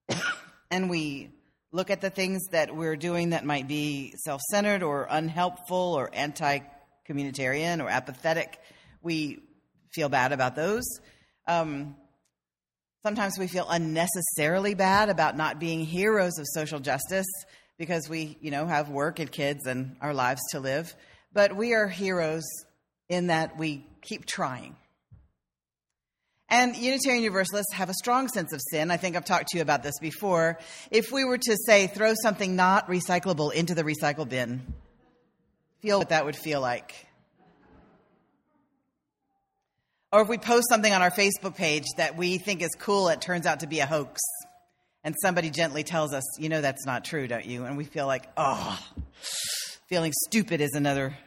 and 0.72 0.90
we 0.90 1.30
look 1.74 1.90
at 1.90 2.00
the 2.00 2.10
things 2.10 2.42
that 2.52 2.74
we're 2.74 2.96
doing 2.96 3.32
that 3.32 3.44
might 3.44 3.68
be 3.68 4.14
self 4.24 4.40
centered 4.50 4.82
or 4.82 5.08
unhelpful 5.10 5.94
or 5.98 6.10
anti 6.14 6.60
communitarian 7.10 7.84
or 7.84 7.90
apathetic. 7.90 8.60
We 9.02 9.44
feel 9.94 10.08
bad 10.08 10.32
about 10.32 10.56
those. 10.56 10.86
Um, 11.48 11.96
Sometimes 13.08 13.40
we 13.40 13.48
feel 13.48 13.66
unnecessarily 13.70 14.74
bad 14.74 15.08
about 15.08 15.38
not 15.38 15.62
being 15.62 15.80
heroes 15.80 16.38
of 16.38 16.46
social 16.46 16.82
justice 16.82 17.26
because 17.78 18.10
we, 18.10 18.38
you 18.42 18.52
know, 18.52 18.66
have 18.66 18.90
work 18.90 19.20
and 19.20 19.32
kids 19.32 19.66
and 19.66 19.96
our 20.02 20.14
lives 20.14 20.42
to 20.52 20.60
live. 20.60 20.94
But 21.32 21.56
we 21.56 21.74
are 21.74 21.88
heroes 21.88 22.44
in 23.08 23.28
that 23.28 23.58
we 23.58 23.88
keep 24.02 24.26
trying. 24.26 24.76
And 26.50 26.76
Unitarian 26.76 27.24
Universalists 27.24 27.72
have 27.76 27.88
a 27.88 27.94
strong 27.94 28.28
sense 28.28 28.52
of 28.52 28.60
sin. 28.72 28.92
I 28.92 28.98
think 28.98 29.16
I've 29.16 29.24
talked 29.24 29.48
to 29.52 29.58
you 29.58 29.62
about 29.62 29.84
this 29.84 30.00
before. 30.02 30.60
If 30.92 31.10
we 31.10 31.24
were 31.24 31.38
to 31.38 31.58
say, 31.66 31.88
throw 31.88 32.14
something 32.22 32.58
not 32.58 32.90
recyclable 32.90 33.54
into 33.54 33.74
the 33.74 33.84
recycle 33.86 34.28
bin, 34.28 34.74
feel 35.80 36.00
what 36.00 36.10
that 36.10 36.26
would 36.26 36.36
feel 36.36 36.60
like. 36.60 37.07
Or 40.12 40.22
if 40.22 40.30
we 40.30 40.38
post 40.38 40.68
something 40.70 40.94
on 40.94 41.02
our 41.02 41.12
Facebook 41.12 41.56
page 41.56 41.84
that 41.98 42.16
we 42.16 42.38
think 42.38 42.62
is 42.62 42.70
cool, 42.80 43.10
it 43.10 43.20
turns 43.20 43.46
out 43.46 43.60
to 43.60 43.68
be 43.68 43.80
a 43.82 43.86
hoax. 43.86 44.22
And 45.04 45.16
somebody 45.22 45.50
gently 45.50 45.84
tells 45.84 46.14
us, 46.14 46.24
you 46.40 46.48
know, 46.48 46.62
that's 46.62 46.86
not 46.86 47.04
true, 47.04 47.28
don't 47.28 47.46
you? 47.46 47.66
And 47.66 47.78
we 47.78 47.84
feel 47.84 48.08
like, 48.08 48.30
oh, 48.38 48.80
feeling 49.90 50.14
stupid 50.28 50.62
is 50.62 50.72
another 50.74 51.18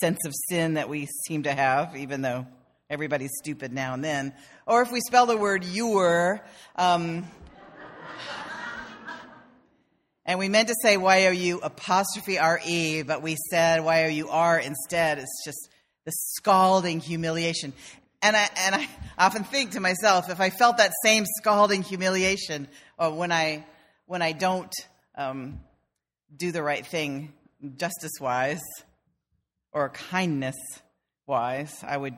sense 0.00 0.18
of 0.26 0.32
sin 0.48 0.74
that 0.74 0.88
we 0.88 1.06
seem 1.26 1.44
to 1.44 1.52
have, 1.52 1.94
even 1.96 2.22
though 2.22 2.46
everybody's 2.90 3.30
stupid 3.38 3.72
now 3.72 3.94
and 3.94 4.02
then. 4.02 4.34
Or 4.66 4.82
if 4.82 4.90
we 4.90 5.00
spell 5.00 5.26
the 5.26 5.36
word 5.36 5.64
your, 5.64 6.44
um, 6.74 7.24
and 10.26 10.38
we 10.38 10.48
meant 10.48 10.68
to 10.68 10.74
say 10.82 10.96
Y 10.96 11.26
O 11.26 11.30
U 11.30 11.60
apostrophe 11.62 12.38
R 12.38 12.60
E, 12.66 13.02
but 13.02 13.22
we 13.22 13.36
said 13.50 13.84
Y 13.84 14.04
O 14.04 14.08
U 14.08 14.28
R 14.30 14.58
instead. 14.58 15.18
It's 15.18 15.44
just 15.44 15.68
the 16.04 16.12
scalding 16.12 17.00
humiliation. 17.00 17.72
And 18.22 18.36
I, 18.36 18.48
and 18.56 18.74
I 18.74 18.88
often 19.18 19.44
think 19.44 19.72
to 19.72 19.80
myself, 19.80 20.30
if 20.30 20.40
I 20.40 20.50
felt 20.50 20.78
that 20.78 20.92
same 21.02 21.24
scalding 21.26 21.82
humiliation 21.82 22.68
when 22.96 23.32
I, 23.32 23.64
when 24.06 24.22
I 24.22 24.32
don't 24.32 24.72
um, 25.16 25.60
do 26.36 26.52
the 26.52 26.62
right 26.62 26.86
thing 26.86 27.32
justice 27.76 28.12
wise 28.20 28.62
or 29.72 29.88
kindness 29.88 30.56
wise, 31.26 31.74
I 31.82 31.96
would, 31.96 32.14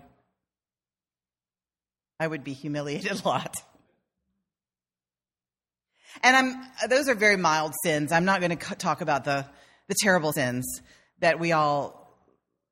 I 2.20 2.26
would 2.26 2.44
be 2.44 2.52
humiliated 2.52 3.20
a 3.24 3.28
lot. 3.28 3.56
And 6.22 6.36
I'm, 6.36 6.88
those 6.88 7.08
are 7.08 7.14
very 7.14 7.36
mild 7.36 7.72
sins. 7.82 8.12
I'm 8.12 8.24
not 8.24 8.40
going 8.40 8.56
to 8.56 8.74
talk 8.76 9.00
about 9.00 9.24
the, 9.24 9.46
the 9.88 9.94
terrible 10.00 10.32
sins 10.32 10.80
that 11.20 11.40
we 11.40 11.52
all 11.52 12.03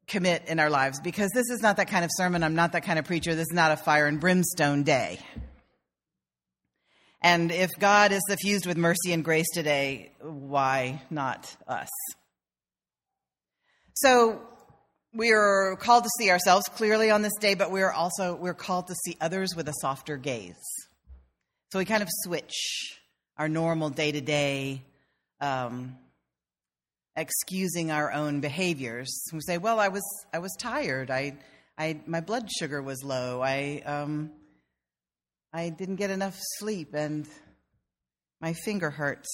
commit 0.07 0.45
in 0.47 0.59
our 0.59 0.71
lives 0.71 1.01
because 1.01 1.31
this 1.35 1.49
is 1.51 1.61
not 1.63 1.77
that 1.77 1.89
kind 1.89 2.05
of 2.05 2.11
sermon. 2.15 2.43
I'm 2.43 2.55
not 2.55 2.73
that 2.73 2.85
kind 2.85 2.99
of 2.99 3.05
preacher. 3.05 3.35
This 3.35 3.49
is 3.51 3.55
not 3.55 3.73
a 3.73 3.77
fire 3.77 4.07
and 4.07 4.21
brimstone 4.21 4.83
day. 4.83 5.19
And 7.23 7.53
if 7.53 7.71
God 7.79 8.11
is 8.11 8.21
suffused 8.29 8.67
with 8.67 8.77
mercy 8.77 9.13
and 9.13 9.25
grace 9.25 9.47
today, 9.55 10.13
why 10.21 11.03
not 11.09 11.55
us? 11.69 11.89
So 13.95 14.43
we 15.15 15.31
are 15.33 15.77
called 15.77 16.05
to 16.05 16.11
see 16.19 16.31
ourselves 16.31 16.67
clearly 16.67 17.11
on 17.11 17.23
this 17.23 17.35
day, 17.41 17.55
but 17.55 17.71
we 17.71 17.83
are 17.83 17.93
also 17.93 18.35
we're 18.35 18.55
called 18.55 18.89
to 18.89 18.95
see 19.05 19.17
others 19.21 19.55
with 19.55 19.69
a 19.69 19.75
softer 19.81 20.17
gaze. 20.17 20.57
So 21.71 21.79
we 21.79 21.85
kind 21.85 22.03
of 22.03 22.09
switch 22.25 22.53
our 23.39 23.49
normal 23.49 23.91
day 23.91 24.13
to 24.13 24.21
day 24.21 24.83
excusing 27.17 27.91
our 27.91 28.13
own 28.13 28.41
behaviors. 28.41 29.25
We 29.33 29.41
say, 29.41 29.59
"Well, 29.59 29.79
I 29.79 29.89
was 29.89 30.03
I 30.33 30.39
was 30.39 30.55
tired. 30.59 31.11
I, 31.11 31.39
I 31.79 32.01
my 32.07 32.21
blood 32.21 32.49
sugar 32.51 32.83
was 32.83 33.03
low. 33.03 33.41
I 33.43 33.83
um, 33.85 34.31
I 35.53 35.69
didn't 35.69 35.97
get 35.97 36.11
enough 36.11 36.39
sleep, 36.59 36.95
and 36.95 37.27
my 38.41 38.53
finger 38.53 38.91
hurts." 38.91 39.29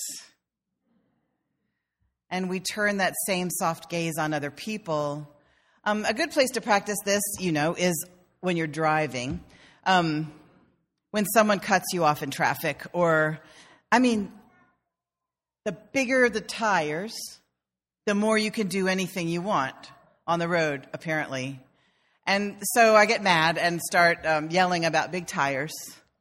And 2.31 2.51
we 2.51 2.61
turn 2.61 2.99
that 2.99 3.15
same 3.27 3.49
soft 3.51 3.89
gaze 3.89 4.19
on 4.19 4.35
other 4.35 4.51
people. 4.51 5.35
Um, 5.85 6.05
a 6.05 6.13
good 6.13 6.31
place 6.31 6.51
to 6.51 6.61
practice 6.61 6.99
this, 7.05 7.23
you 7.39 7.53
know, 7.53 7.75
is 7.75 8.07
when 8.41 8.59
you're 8.59 8.67
driving. 8.67 9.43
Um, 9.87 10.31
when 11.11 11.25
someone 11.25 11.59
cuts 11.59 11.87
you 11.95 12.05
off 12.05 12.23
in 12.23 12.31
traffic, 12.31 12.85
or, 12.93 13.41
I 13.91 13.99
mean, 13.99 14.31
the 15.65 15.73
bigger 15.73 16.29
the 16.29 16.43
tires, 16.43 17.17
the 18.09 18.15
more 18.15 18.39
you 18.39 18.51
can 18.51 18.69
do 18.69 18.89
anything 18.89 19.29
you 19.29 19.43
want 19.43 19.75
on 20.27 20.39
the 20.39 20.49
road, 20.49 20.87
apparently. 20.95 21.61
And 22.27 22.57
so 22.73 22.97
I 22.97 23.05
get 23.05 23.23
mad 23.23 23.59
and 23.59 23.83
start 23.83 24.25
um, 24.25 24.49
yelling 24.49 24.87
about 24.87 25.13
big 25.13 25.27
tires 25.27 25.75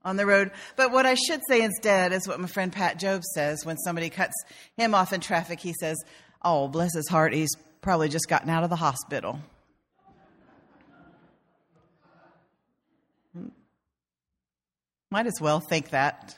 on 0.04 0.18
the 0.18 0.26
road. 0.26 0.52
But 0.76 0.92
what 0.92 1.06
I 1.06 1.14
should 1.14 1.40
say 1.48 1.62
instead 1.62 2.12
is 2.12 2.28
what 2.28 2.42
my 2.42 2.48
friend 2.50 2.74
Pat 2.74 3.00
Job 3.00 3.24
says 3.24 3.66
when 3.66 3.78
somebody 3.78 4.10
cuts 4.10 4.34
him 4.76 4.94
off 4.94 5.14
in 5.14 5.22
traffic. 5.22 5.62
He 5.62 5.74
says, 5.80 5.96
Oh, 6.42 6.68
bless 6.68 6.94
his 6.94 7.08
heart, 7.08 7.34
he's 7.34 7.56
probably 7.80 8.10
just 8.10 8.28
gotten 8.28 8.50
out 8.50 8.66
of 8.66 8.70
the 8.70 8.76
hospital. 8.76 9.40
Might 15.10 15.28
as 15.28 15.40
well 15.40 15.62
think 15.62 15.92
that. 15.92 16.38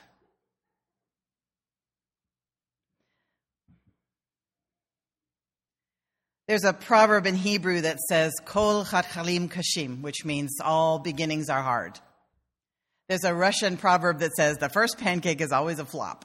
There's 6.50 6.64
a 6.64 6.72
proverb 6.72 7.28
in 7.28 7.36
Hebrew 7.36 7.82
that 7.82 8.00
says, 8.00 8.32
Kol 8.44 8.84
chatchalim 8.84 9.48
kashim, 9.48 10.00
which 10.00 10.24
means 10.24 10.58
all 10.60 10.98
beginnings 10.98 11.48
are 11.48 11.62
hard. 11.62 12.00
There's 13.08 13.22
a 13.22 13.32
Russian 13.32 13.76
proverb 13.76 14.18
that 14.18 14.32
says, 14.32 14.56
the 14.56 14.68
first 14.68 14.98
pancake 14.98 15.40
is 15.40 15.52
always 15.52 15.78
a 15.78 15.84
flop. 15.84 16.24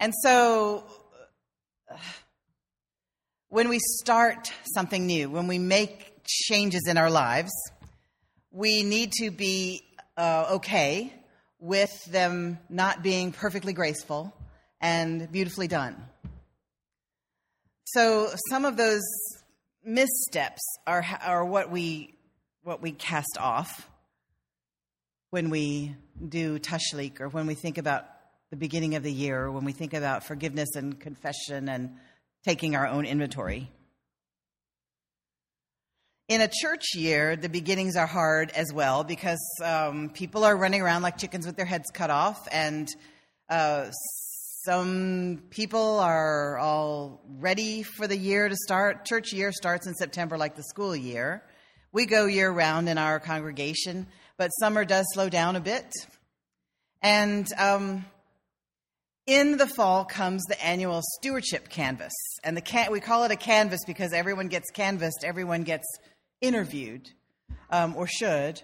And 0.00 0.12
so, 0.24 0.84
when 3.48 3.68
we 3.68 3.78
start 3.78 4.52
something 4.74 5.06
new, 5.06 5.30
when 5.30 5.46
we 5.46 5.60
make 5.60 6.24
changes 6.26 6.88
in 6.88 6.98
our 6.98 7.08
lives, 7.08 7.52
we 8.50 8.82
need 8.82 9.12
to 9.20 9.30
be 9.30 9.84
uh, 10.16 10.54
okay 10.54 11.14
with 11.60 12.04
them 12.06 12.58
not 12.68 13.04
being 13.04 13.30
perfectly 13.30 13.72
graceful 13.72 14.35
and 14.80 15.30
beautifully 15.30 15.68
done. 15.68 15.96
So 17.84 18.30
some 18.50 18.64
of 18.64 18.76
those 18.76 19.04
missteps 19.84 20.62
are, 20.86 21.04
are 21.22 21.44
what 21.44 21.70
we 21.70 22.12
what 22.62 22.82
we 22.82 22.90
cast 22.90 23.38
off 23.38 23.88
when 25.30 25.50
we 25.50 25.94
do 26.28 26.58
tashlik 26.58 27.20
or 27.20 27.28
when 27.28 27.46
we 27.46 27.54
think 27.54 27.78
about 27.78 28.06
the 28.50 28.56
beginning 28.56 28.96
of 28.96 29.04
the 29.04 29.12
year 29.12 29.44
or 29.44 29.52
when 29.52 29.64
we 29.64 29.72
think 29.72 29.94
about 29.94 30.24
forgiveness 30.24 30.74
and 30.74 30.98
confession 30.98 31.68
and 31.68 31.96
taking 32.44 32.74
our 32.74 32.88
own 32.88 33.04
inventory. 33.04 33.70
In 36.28 36.40
a 36.40 36.48
church 36.48 36.86
year, 36.96 37.36
the 37.36 37.48
beginnings 37.48 37.94
are 37.94 38.06
hard 38.06 38.50
as 38.50 38.72
well 38.72 39.04
because 39.04 39.38
um, 39.62 40.10
people 40.10 40.42
are 40.42 40.56
running 40.56 40.80
around 40.82 41.02
like 41.02 41.18
chickens 41.18 41.46
with 41.46 41.56
their 41.56 41.66
heads 41.66 41.88
cut 41.94 42.10
off, 42.10 42.48
and 42.50 42.88
uh, 43.48 43.90
some 44.66 45.44
people 45.50 46.00
are 46.00 46.58
all 46.58 47.22
ready 47.38 47.84
for 47.84 48.08
the 48.08 48.16
year 48.16 48.48
to 48.48 48.56
start. 48.56 49.04
Church 49.04 49.32
year 49.32 49.52
starts 49.52 49.86
in 49.86 49.94
September, 49.94 50.36
like 50.36 50.56
the 50.56 50.64
school 50.64 50.96
year. 50.96 51.44
We 51.92 52.04
go 52.04 52.26
year 52.26 52.50
round 52.50 52.88
in 52.88 52.98
our 52.98 53.20
congregation, 53.20 54.08
but 54.36 54.48
summer 54.48 54.84
does 54.84 55.06
slow 55.12 55.28
down 55.28 55.54
a 55.54 55.60
bit. 55.60 55.86
And 57.00 57.46
um, 57.56 58.06
in 59.28 59.56
the 59.56 59.68
fall 59.68 60.04
comes 60.04 60.42
the 60.48 60.60
annual 60.60 61.00
stewardship 61.20 61.68
canvass. 61.68 62.14
And 62.42 62.56
the 62.56 62.60
can- 62.60 62.90
we 62.90 62.98
call 62.98 63.22
it 63.22 63.30
a 63.30 63.36
canvass 63.36 63.84
because 63.86 64.12
everyone 64.12 64.48
gets 64.48 64.72
canvassed, 64.72 65.22
everyone 65.24 65.62
gets 65.62 65.86
interviewed, 66.40 67.08
um, 67.70 67.94
or 67.94 68.08
should, 68.08 68.60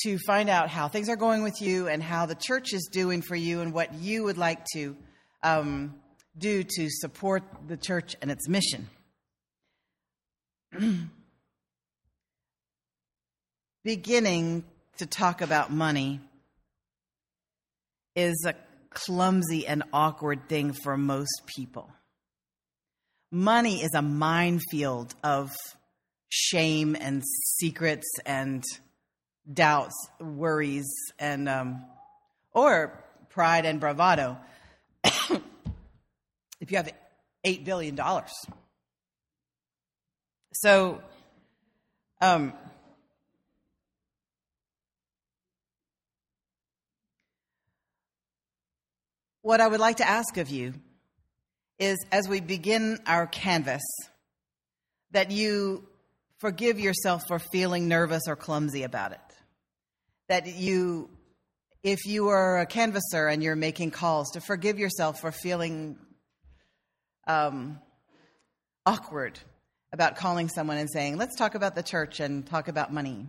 to 0.00 0.18
find 0.26 0.48
out 0.48 0.70
how 0.70 0.88
things 0.88 1.08
are 1.08 1.14
going 1.14 1.44
with 1.44 1.62
you 1.62 1.86
and 1.86 2.02
how 2.02 2.26
the 2.26 2.34
church 2.34 2.72
is 2.72 2.88
doing 2.90 3.22
for 3.22 3.36
you 3.36 3.60
and 3.60 3.72
what 3.72 3.94
you 3.94 4.24
would 4.24 4.38
like 4.38 4.64
to 4.74 4.96
um, 5.42 5.94
do 6.36 6.62
to 6.62 6.88
support 6.90 7.42
the 7.66 7.76
church 7.76 8.14
and 8.20 8.30
its 8.30 8.48
mission. 8.48 8.88
Beginning 13.84 14.64
to 14.98 15.06
talk 15.06 15.40
about 15.40 15.70
money 15.70 16.20
is 18.14 18.44
a 18.46 18.54
clumsy 18.90 19.66
and 19.66 19.82
awkward 19.92 20.48
thing 20.48 20.72
for 20.72 20.96
most 20.96 21.42
people. 21.46 21.90
Money 23.30 23.82
is 23.82 23.94
a 23.94 24.02
minefield 24.02 25.14
of 25.22 25.54
shame 26.28 26.96
and 26.98 27.22
secrets 27.58 28.08
and 28.24 28.64
doubts, 29.52 29.94
worries, 30.20 30.86
and 31.18 31.48
um, 31.48 31.84
or 32.52 33.04
pride 33.28 33.66
and 33.66 33.80
bravado. 33.80 34.38
If 36.60 36.70
you 36.70 36.78
have 36.78 36.92
eight 37.44 37.64
billion 37.64 37.94
dollars, 37.94 38.32
so 40.52 41.02
um, 42.20 42.54
what 49.42 49.60
I 49.60 49.68
would 49.68 49.80
like 49.80 49.98
to 49.98 50.08
ask 50.08 50.38
of 50.38 50.48
you 50.48 50.74
is, 51.78 51.98
as 52.10 52.28
we 52.28 52.40
begin 52.40 52.98
our 53.06 53.26
canvass, 53.26 53.82
that 55.10 55.30
you 55.30 55.86
forgive 56.38 56.80
yourself 56.80 57.22
for 57.28 57.38
feeling 57.38 57.86
nervous 57.86 58.22
or 58.26 58.36
clumsy 58.36 58.82
about 58.82 59.12
it. 59.12 59.20
That 60.28 60.46
you, 60.46 61.10
if 61.82 62.06
you 62.06 62.28
are 62.28 62.58
a 62.58 62.66
canvasser 62.66 63.28
and 63.28 63.42
you're 63.42 63.56
making 63.56 63.90
calls, 63.90 64.30
to 64.32 64.40
forgive 64.40 64.78
yourself 64.78 65.20
for 65.20 65.30
feeling 65.30 65.98
um, 67.26 67.80
awkward 68.84 69.38
about 69.92 70.16
calling 70.16 70.48
someone 70.48 70.76
and 70.76 70.90
saying, 70.90 71.16
let's 71.16 71.36
talk 71.36 71.54
about 71.54 71.74
the 71.74 71.82
church 71.82 72.20
and 72.20 72.46
talk 72.46 72.68
about 72.68 72.92
money. 72.92 73.26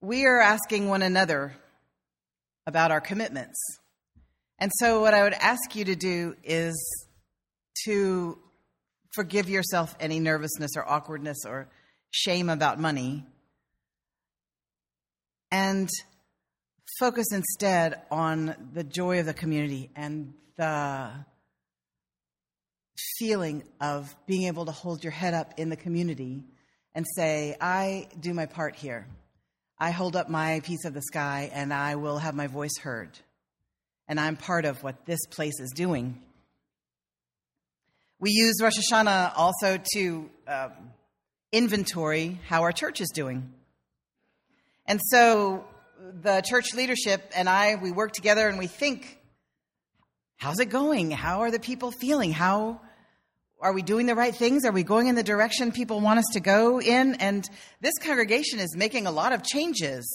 We 0.00 0.24
are 0.24 0.40
asking 0.40 0.88
one 0.88 1.02
another 1.02 1.54
about 2.66 2.90
our 2.90 3.00
commitments. 3.00 3.58
And 4.58 4.70
so, 4.78 5.00
what 5.00 5.14
I 5.14 5.22
would 5.22 5.34
ask 5.34 5.74
you 5.74 5.84
to 5.84 5.96
do 5.96 6.36
is 6.42 6.74
to 7.84 8.38
forgive 9.14 9.48
yourself 9.48 9.96
any 10.00 10.20
nervousness 10.20 10.72
or 10.76 10.88
awkwardness 10.88 11.38
or 11.46 11.68
shame 12.10 12.48
about 12.48 12.78
money 12.78 13.24
and 15.50 15.88
focus 16.98 17.26
instead 17.32 18.00
on 18.10 18.70
the 18.74 18.84
joy 18.84 19.20
of 19.20 19.26
the 19.26 19.34
community 19.34 19.90
and 19.94 20.34
the 20.56 21.10
feeling 23.18 23.64
of 23.80 24.14
being 24.26 24.44
able 24.44 24.66
to 24.66 24.72
hold 24.72 25.02
your 25.02 25.12
head 25.12 25.34
up 25.34 25.54
in 25.56 25.68
the 25.68 25.76
community 25.76 26.44
and 26.94 27.06
say, 27.16 27.56
I 27.60 28.08
do 28.18 28.34
my 28.34 28.46
part 28.46 28.76
here. 28.76 29.06
I 29.78 29.90
hold 29.90 30.16
up 30.16 30.28
my 30.28 30.60
piece 30.60 30.84
of 30.84 30.94
the 30.94 31.02
sky 31.02 31.50
and 31.52 31.72
I 31.72 31.94
will 31.94 32.18
have 32.18 32.34
my 32.34 32.48
voice 32.48 32.76
heard. 32.80 33.10
And 34.08 34.18
I'm 34.18 34.36
part 34.36 34.64
of 34.64 34.82
what 34.82 35.06
this 35.06 35.20
place 35.30 35.60
is 35.60 35.70
doing. 35.74 36.20
We 38.18 38.30
use 38.30 38.56
Rosh 38.60 38.76
Hashanah 38.76 39.32
also 39.36 39.78
to 39.94 40.30
um, 40.48 40.72
inventory 41.52 42.40
how 42.48 42.62
our 42.62 42.72
church 42.72 43.00
is 43.00 43.10
doing. 43.14 43.52
And 44.86 45.00
so 45.10 45.64
the 46.22 46.40
church 46.40 46.74
leadership 46.74 47.30
and 47.36 47.48
I, 47.48 47.76
we 47.76 47.92
work 47.92 48.12
together 48.12 48.48
and 48.48 48.58
we 48.58 48.66
think, 48.66 49.18
how's 50.36 50.58
it 50.58 50.66
going? 50.66 51.10
How 51.12 51.42
are 51.42 51.50
the 51.50 51.60
people 51.60 51.92
feeling? 51.92 52.32
How 52.32 52.80
are 53.60 53.72
we 53.72 53.82
doing 53.82 54.06
the 54.06 54.14
right 54.14 54.34
things? 54.34 54.64
Are 54.64 54.72
we 54.72 54.84
going 54.84 55.08
in 55.08 55.16
the 55.16 55.22
direction 55.22 55.72
people 55.72 56.00
want 56.00 56.20
us 56.20 56.26
to 56.34 56.40
go 56.40 56.80
in? 56.80 57.14
And 57.16 57.48
this 57.80 57.94
congregation 57.98 58.60
is 58.60 58.76
making 58.76 59.06
a 59.06 59.10
lot 59.10 59.32
of 59.32 59.42
changes 59.42 60.06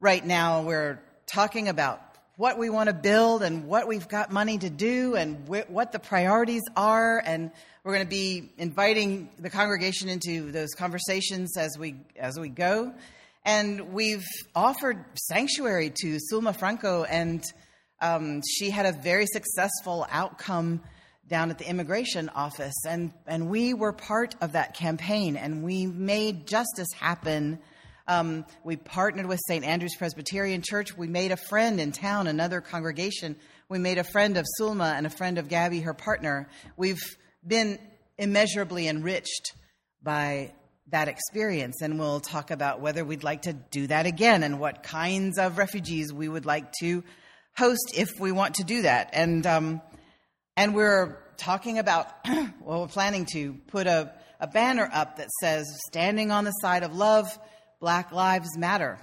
right 0.00 0.24
now. 0.24 0.62
We're 0.62 1.00
talking 1.26 1.68
about 1.68 2.02
what 2.36 2.58
we 2.58 2.68
want 2.68 2.88
to 2.88 2.94
build 2.94 3.42
and 3.42 3.66
what 3.66 3.86
we've 3.86 4.08
got 4.08 4.32
money 4.32 4.58
to 4.58 4.70
do 4.70 5.14
and 5.14 5.46
wh- 5.46 5.70
what 5.70 5.92
the 5.92 6.00
priorities 6.00 6.62
are. 6.76 7.22
And 7.24 7.52
we're 7.84 7.92
going 7.92 8.06
to 8.06 8.10
be 8.10 8.50
inviting 8.58 9.30
the 9.38 9.50
congregation 9.50 10.08
into 10.08 10.50
those 10.50 10.70
conversations 10.74 11.56
as 11.56 11.78
we 11.78 11.96
as 12.16 12.40
we 12.40 12.48
go. 12.48 12.92
And 13.44 13.92
we've 13.92 14.24
offered 14.54 15.04
sanctuary 15.14 15.92
to 16.02 16.18
Sulma 16.30 16.54
Franco, 16.54 17.04
and 17.04 17.42
um, 18.00 18.42
she 18.46 18.68
had 18.68 18.84
a 18.84 18.92
very 18.92 19.26
successful 19.26 20.06
outcome 20.10 20.82
down 21.30 21.50
at 21.50 21.58
the 21.58 21.68
immigration 21.68 22.28
office. 22.28 22.74
And, 22.86 23.12
and 23.26 23.48
we 23.48 23.72
were 23.72 23.92
part 23.92 24.34
of 24.40 24.52
that 24.52 24.74
campaign, 24.74 25.36
and 25.36 25.62
we 25.62 25.86
made 25.86 26.46
justice 26.46 26.88
happen 26.98 27.60
um, 28.10 28.44
we 28.64 28.74
partnered 28.74 29.26
with 29.26 29.38
St. 29.46 29.64
Andrew's 29.64 29.94
Presbyterian 29.94 30.62
Church. 30.62 30.96
We 30.96 31.06
made 31.06 31.30
a 31.30 31.36
friend 31.36 31.80
in 31.80 31.92
town, 31.92 32.26
another 32.26 32.60
congregation. 32.60 33.36
We 33.68 33.78
made 33.78 33.98
a 33.98 34.04
friend 34.04 34.36
of 34.36 34.46
Sulma 34.58 34.94
and 34.94 35.06
a 35.06 35.10
friend 35.10 35.38
of 35.38 35.48
Gabby, 35.48 35.82
her 35.82 35.94
partner. 35.94 36.48
We've 36.76 36.98
been 37.46 37.78
immeasurably 38.18 38.88
enriched 38.88 39.52
by 40.02 40.52
that 40.88 41.06
experience, 41.06 41.82
and 41.82 42.00
we'll 42.00 42.18
talk 42.18 42.50
about 42.50 42.80
whether 42.80 43.04
we'd 43.04 43.22
like 43.22 43.42
to 43.42 43.52
do 43.52 43.86
that 43.86 44.06
again 44.06 44.42
and 44.42 44.58
what 44.58 44.82
kinds 44.82 45.38
of 45.38 45.56
refugees 45.56 46.12
we 46.12 46.28
would 46.28 46.46
like 46.46 46.72
to 46.80 47.04
host 47.56 47.92
if 47.96 48.18
we 48.18 48.32
want 48.32 48.56
to 48.56 48.64
do 48.64 48.82
that. 48.82 49.10
And 49.12 49.46
um, 49.46 49.82
and 50.56 50.74
we're 50.74 51.18
talking 51.36 51.78
about, 51.78 52.06
well, 52.60 52.82
we're 52.82 52.88
planning 52.88 53.26
to 53.32 53.54
put 53.68 53.86
a, 53.86 54.12
a 54.38 54.46
banner 54.46 54.88
up 54.92 55.16
that 55.16 55.30
says, 55.40 55.66
"Standing 55.88 56.30
on 56.30 56.44
the 56.44 56.52
side 56.52 56.82
of 56.82 56.94
love." 56.94 57.38
Black 57.80 58.12
Lives 58.12 58.58
Matter 58.58 58.98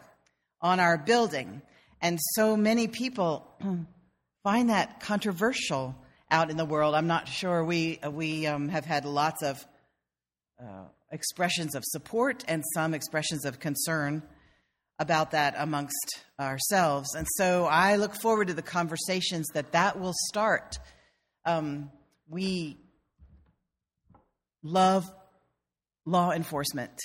on 0.62 0.80
our 0.80 1.00
building. 1.00 1.64
And 2.00 2.20
so 2.36 2.56
many 2.56 2.88
people 2.88 3.52
find 4.44 4.70
that 4.70 5.00
controversial 5.00 5.96
out 6.30 6.52
in 6.52 6.58
the 6.58 6.66
world. 6.66 6.94
I'm 6.94 7.08
not 7.08 7.28
sure 7.28 7.64
we, 7.64 8.00
we 8.12 8.46
um, 8.46 8.70
have 8.70 8.86
had 8.86 9.04
lots 9.06 9.42
of 9.42 9.66
uh, 10.62 10.86
expressions 11.12 11.74
of 11.74 11.84
support 11.86 12.44
and 12.48 12.64
some 12.76 12.94
expressions 12.94 13.46
of 13.46 13.60
concern 13.60 14.22
about 15.00 15.32
that 15.32 15.56
amongst 15.58 16.24
ourselves. 16.40 17.16
And 17.16 17.28
so 17.36 17.66
I 17.66 17.96
look 17.96 18.14
forward 18.14 18.50
to 18.50 18.54
the 18.54 18.62
conversations 18.62 19.48
that 19.56 19.72
that 19.72 20.00
will 20.00 20.14
start 20.30 20.78
Um, 21.48 21.90
we 22.28 22.76
love 24.64 25.10
law 26.06 26.34
enforcement. 26.34 27.00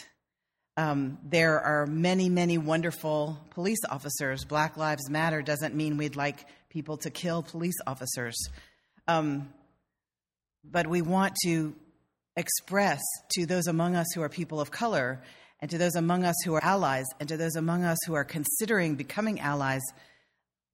Um, 0.76 1.18
there 1.22 1.60
are 1.60 1.86
many, 1.86 2.28
many 2.28 2.58
wonderful 2.58 3.38
police 3.50 3.78
officers. 3.88 4.44
Black 4.44 4.76
Lives 4.76 5.08
Matter 5.08 5.42
doesn't 5.42 5.76
mean 5.76 5.96
we'd 5.96 6.16
like 6.16 6.44
people 6.70 6.96
to 6.98 7.10
kill 7.10 7.44
police 7.44 7.76
officers. 7.86 8.36
Um, 9.06 9.48
but 10.64 10.88
we 10.88 11.02
want 11.02 11.36
to 11.44 11.76
express 12.34 13.00
to 13.34 13.46
those 13.46 13.68
among 13.68 13.94
us 13.94 14.08
who 14.12 14.22
are 14.22 14.28
people 14.28 14.60
of 14.60 14.72
color, 14.72 15.22
and 15.60 15.70
to 15.70 15.78
those 15.78 15.94
among 15.94 16.24
us 16.24 16.34
who 16.44 16.54
are 16.54 16.64
allies, 16.64 17.06
and 17.20 17.28
to 17.28 17.36
those 17.36 17.54
among 17.54 17.84
us 17.84 17.98
who 18.08 18.14
are 18.14 18.24
considering 18.24 18.96
becoming 18.96 19.38
allies, 19.38 19.82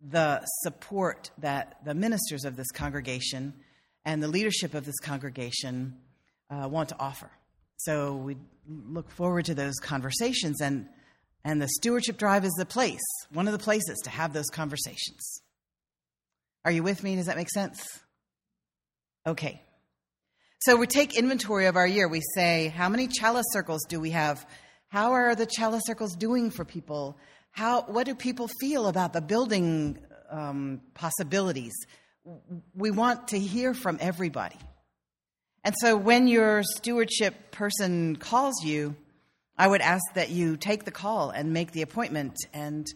the 0.00 0.40
support 0.62 1.30
that 1.38 1.78
the 1.84 1.94
ministers 1.94 2.44
of 2.44 2.56
this 2.56 2.70
congregation 2.70 3.54
and 4.04 4.22
the 4.22 4.28
leadership 4.28 4.74
of 4.74 4.84
this 4.84 4.98
congregation 5.00 5.96
uh, 6.50 6.68
want 6.68 6.88
to 6.90 6.96
offer. 6.98 7.30
So 7.76 8.16
we 8.16 8.36
look 8.68 9.10
forward 9.10 9.44
to 9.46 9.54
those 9.54 9.76
conversations, 9.76 10.60
and, 10.60 10.88
and 11.44 11.60
the 11.60 11.68
stewardship 11.68 12.16
drive 12.16 12.44
is 12.44 12.52
the 12.58 12.66
place, 12.66 13.00
one 13.32 13.46
of 13.46 13.52
the 13.52 13.58
places 13.58 13.98
to 14.04 14.10
have 14.10 14.32
those 14.32 14.48
conversations. 14.52 15.42
Are 16.64 16.70
you 16.70 16.82
with 16.82 17.02
me? 17.02 17.16
Does 17.16 17.26
that 17.26 17.36
make 17.36 17.50
sense? 17.50 17.80
Okay. 19.26 19.62
So 20.60 20.76
we 20.76 20.86
take 20.86 21.16
inventory 21.16 21.66
of 21.66 21.76
our 21.76 21.86
year. 21.86 22.08
We 22.08 22.22
say, 22.34 22.68
how 22.68 22.88
many 22.88 23.06
chalice 23.06 23.46
circles 23.52 23.84
do 23.88 24.00
we 24.00 24.10
have? 24.10 24.44
How 24.88 25.12
are 25.12 25.34
the 25.34 25.46
chalice 25.46 25.84
circles 25.86 26.16
doing 26.16 26.50
for 26.50 26.64
people? 26.64 27.16
How, 27.52 27.82
what 27.82 28.06
do 28.06 28.14
people 28.14 28.48
feel 28.60 28.86
about 28.86 29.12
the 29.12 29.20
building 29.20 29.98
um, 30.30 30.80
possibilities? 30.94 31.74
We 32.74 32.90
want 32.90 33.28
to 33.28 33.38
hear 33.38 33.74
from 33.74 33.98
everybody. 34.00 34.58
And 35.64 35.74
so 35.80 35.96
when 35.96 36.28
your 36.28 36.62
stewardship 36.62 37.50
person 37.50 38.16
calls 38.16 38.64
you, 38.64 38.96
I 39.56 39.66
would 39.66 39.80
ask 39.80 40.02
that 40.14 40.30
you 40.30 40.56
take 40.56 40.84
the 40.84 40.90
call 40.90 41.30
and 41.30 41.52
make 41.52 41.72
the 41.72 41.82
appointment 41.82 42.36
and 42.54 42.86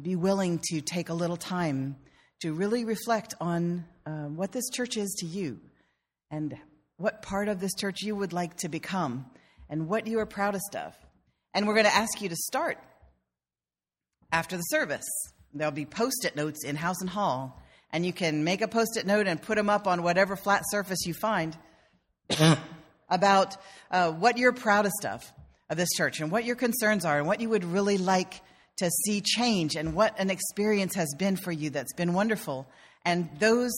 be 0.00 0.16
willing 0.16 0.60
to 0.70 0.80
take 0.80 1.10
a 1.10 1.14
little 1.14 1.36
time 1.36 1.96
to 2.40 2.52
really 2.52 2.84
reflect 2.84 3.34
on 3.40 3.84
uh, 4.04 4.24
what 4.24 4.50
this 4.50 4.68
church 4.70 4.96
is 4.96 5.14
to 5.20 5.26
you 5.26 5.60
and 6.30 6.56
what 6.96 7.22
part 7.22 7.48
of 7.48 7.60
this 7.60 7.72
church 7.74 8.02
you 8.02 8.16
would 8.16 8.32
like 8.32 8.56
to 8.56 8.68
become 8.68 9.26
and 9.68 9.88
what 9.88 10.06
you 10.06 10.18
are 10.18 10.26
proudest 10.26 10.74
of. 10.74 10.94
And 11.54 11.66
we're 11.68 11.74
going 11.74 11.86
to 11.86 11.94
ask 11.94 12.20
you 12.20 12.28
to 12.28 12.36
start 12.36 12.78
after 14.32 14.56
the 14.56 14.62
service. 14.62 15.06
There'll 15.54 15.70
be 15.70 15.84
post 15.84 16.24
it 16.24 16.34
notes 16.34 16.64
in 16.64 16.74
House 16.74 17.00
and 17.00 17.10
Hall, 17.10 17.62
and 17.92 18.04
you 18.04 18.12
can 18.12 18.42
make 18.42 18.62
a 18.62 18.68
post 18.68 18.96
it 18.96 19.06
note 19.06 19.26
and 19.26 19.40
put 19.40 19.56
them 19.56 19.68
up 19.68 19.86
on 19.86 20.02
whatever 20.02 20.34
flat 20.34 20.62
surface 20.70 21.06
you 21.06 21.14
find 21.14 21.56
about 23.10 23.56
uh, 23.90 24.10
what 24.10 24.38
you're 24.38 24.52
proudest 24.52 25.04
of 25.04 25.22
of 25.68 25.76
this 25.76 25.90
church 25.96 26.20
and 26.20 26.30
what 26.30 26.44
your 26.44 26.56
concerns 26.56 27.04
are 27.04 27.18
and 27.18 27.26
what 27.26 27.40
you 27.40 27.48
would 27.48 27.64
really 27.64 27.98
like 27.98 28.40
to 28.78 28.90
see 29.04 29.20
change 29.20 29.76
and 29.76 29.94
what 29.94 30.18
an 30.18 30.30
experience 30.30 30.94
has 30.94 31.14
been 31.18 31.36
for 31.36 31.52
you 31.52 31.70
that's 31.70 31.92
been 31.94 32.14
wonderful. 32.14 32.66
And 33.04 33.28
those 33.38 33.72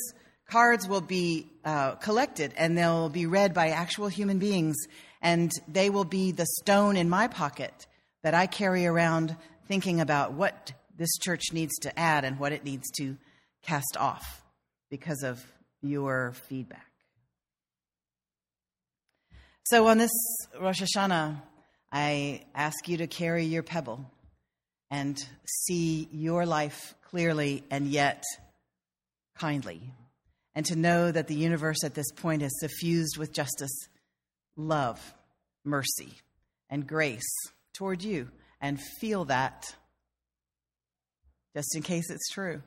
cards 0.48 0.88
will 0.88 1.00
be 1.00 1.50
uh, 1.64 1.92
collected 1.96 2.52
and 2.56 2.78
they'll 2.78 3.08
be 3.08 3.26
read 3.26 3.54
by 3.54 3.70
actual 3.70 4.08
human 4.08 4.38
beings, 4.38 4.76
and 5.20 5.50
they 5.66 5.90
will 5.90 6.04
be 6.04 6.32
the 6.32 6.46
stone 6.60 6.96
in 6.96 7.08
my 7.08 7.28
pocket 7.28 7.86
that 8.22 8.34
I 8.34 8.46
carry 8.46 8.86
around 8.86 9.36
thinking 9.66 10.00
about 10.00 10.32
what 10.32 10.72
this 10.96 11.16
church 11.18 11.52
needs 11.52 11.76
to 11.80 11.98
add 11.98 12.24
and 12.24 12.38
what 12.38 12.52
it 12.52 12.64
needs 12.64 12.90
to 12.98 13.16
cast 13.62 13.96
off 13.98 14.42
because 14.90 15.22
of 15.22 15.44
your 15.82 16.32
feedback. 16.48 16.90
So 19.64 19.86
on 19.88 19.98
this 19.98 20.12
Rosh 20.60 20.82
Hashanah, 20.82 21.40
I 21.90 22.44
ask 22.54 22.88
you 22.88 22.98
to 22.98 23.06
carry 23.06 23.44
your 23.44 23.62
pebble 23.62 24.04
and 24.90 25.18
see 25.44 26.08
your 26.12 26.44
life 26.44 26.94
clearly 27.02 27.64
and 27.70 27.86
yet 27.86 28.22
kindly, 29.36 29.80
and 30.54 30.64
to 30.66 30.76
know 30.76 31.10
that 31.10 31.26
the 31.26 31.34
universe 31.34 31.82
at 31.82 31.94
this 31.94 32.10
point 32.12 32.42
is 32.42 32.60
suffused 32.60 33.16
with 33.16 33.32
justice, 33.32 33.88
love, 34.56 35.14
mercy, 35.64 36.12
and 36.70 36.86
grace 36.86 37.22
toward 37.72 38.02
you, 38.02 38.28
and 38.64 38.80
feel 38.80 39.26
that 39.26 39.74
just 41.54 41.76
in 41.76 41.82
case 41.82 42.08
it's 42.08 42.30
true. 42.30 42.62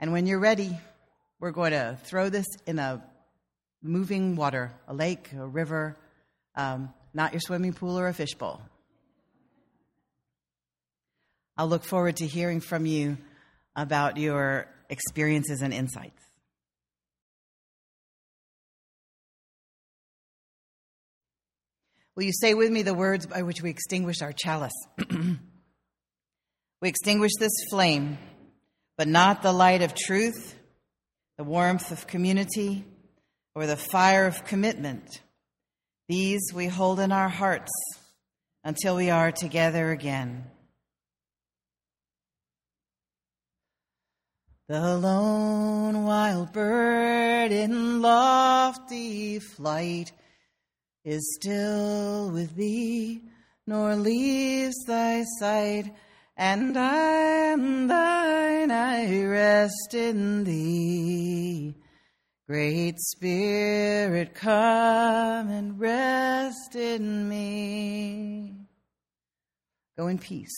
And 0.00 0.12
when 0.12 0.24
you're 0.24 0.40
ready, 0.40 0.78
we're 1.38 1.50
going 1.50 1.72
to 1.72 1.98
throw 2.04 2.30
this 2.30 2.46
in 2.66 2.78
a 2.78 3.04
moving 3.82 4.34
water, 4.34 4.72
a 4.88 4.94
lake, 4.94 5.28
a 5.38 5.46
river, 5.46 5.98
um, 6.56 6.94
not 7.12 7.34
your 7.34 7.40
swimming 7.40 7.74
pool 7.74 7.98
or 7.98 8.08
a 8.08 8.14
fishbowl. 8.14 8.62
I'll 11.58 11.68
look 11.68 11.84
forward 11.84 12.16
to 12.16 12.26
hearing 12.26 12.62
from 12.62 12.86
you 12.86 13.18
about 13.76 14.16
your 14.16 14.68
experiences 14.88 15.60
and 15.60 15.74
insights. 15.74 16.23
Will 22.16 22.22
you 22.22 22.32
say 22.32 22.54
with 22.54 22.70
me 22.70 22.82
the 22.82 22.94
words 22.94 23.26
by 23.26 23.42
which 23.42 23.60
we 23.60 23.70
extinguish 23.70 24.22
our 24.22 24.32
chalice? 24.32 24.72
we 25.10 25.38
extinguish 26.88 27.32
this 27.40 27.52
flame, 27.70 28.18
but 28.96 29.08
not 29.08 29.42
the 29.42 29.52
light 29.52 29.82
of 29.82 29.94
truth, 29.94 30.54
the 31.38 31.44
warmth 31.44 31.90
of 31.90 32.06
community, 32.06 32.84
or 33.56 33.66
the 33.66 33.76
fire 33.76 34.26
of 34.26 34.44
commitment. 34.44 35.22
These 36.08 36.52
we 36.54 36.68
hold 36.68 37.00
in 37.00 37.10
our 37.10 37.28
hearts 37.28 37.72
until 38.62 38.94
we 38.94 39.10
are 39.10 39.32
together 39.32 39.90
again. 39.90 40.44
The 44.68 44.96
lone 44.96 46.04
wild 46.04 46.52
bird 46.52 47.50
in 47.50 48.00
lofty 48.00 49.40
flight 49.40 50.12
is 51.04 51.36
still 51.38 52.30
with 52.30 52.54
thee, 52.56 53.20
nor 53.66 53.94
leaves 53.94 54.76
thy 54.86 55.22
sight, 55.38 55.94
and 56.36 56.76
I 56.76 56.96
am 57.52 57.88
thine, 57.88 58.70
I 58.70 59.24
rest 59.24 59.92
in 59.92 60.44
thee. 60.44 61.74
Great 62.46 62.98
Spirit, 62.98 64.34
come 64.34 65.50
and 65.50 65.78
rest 65.78 66.74
in 66.74 67.28
me. 67.28 68.54
Go 69.96 70.08
in 70.08 70.18
peace. 70.18 70.54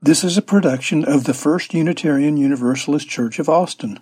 This 0.00 0.24
is 0.24 0.36
a 0.36 0.42
production 0.42 1.04
of 1.04 1.24
the 1.24 1.34
First 1.34 1.74
Unitarian 1.74 2.36
Universalist 2.36 3.08
Church 3.08 3.38
of 3.38 3.48
Austin. 3.48 4.00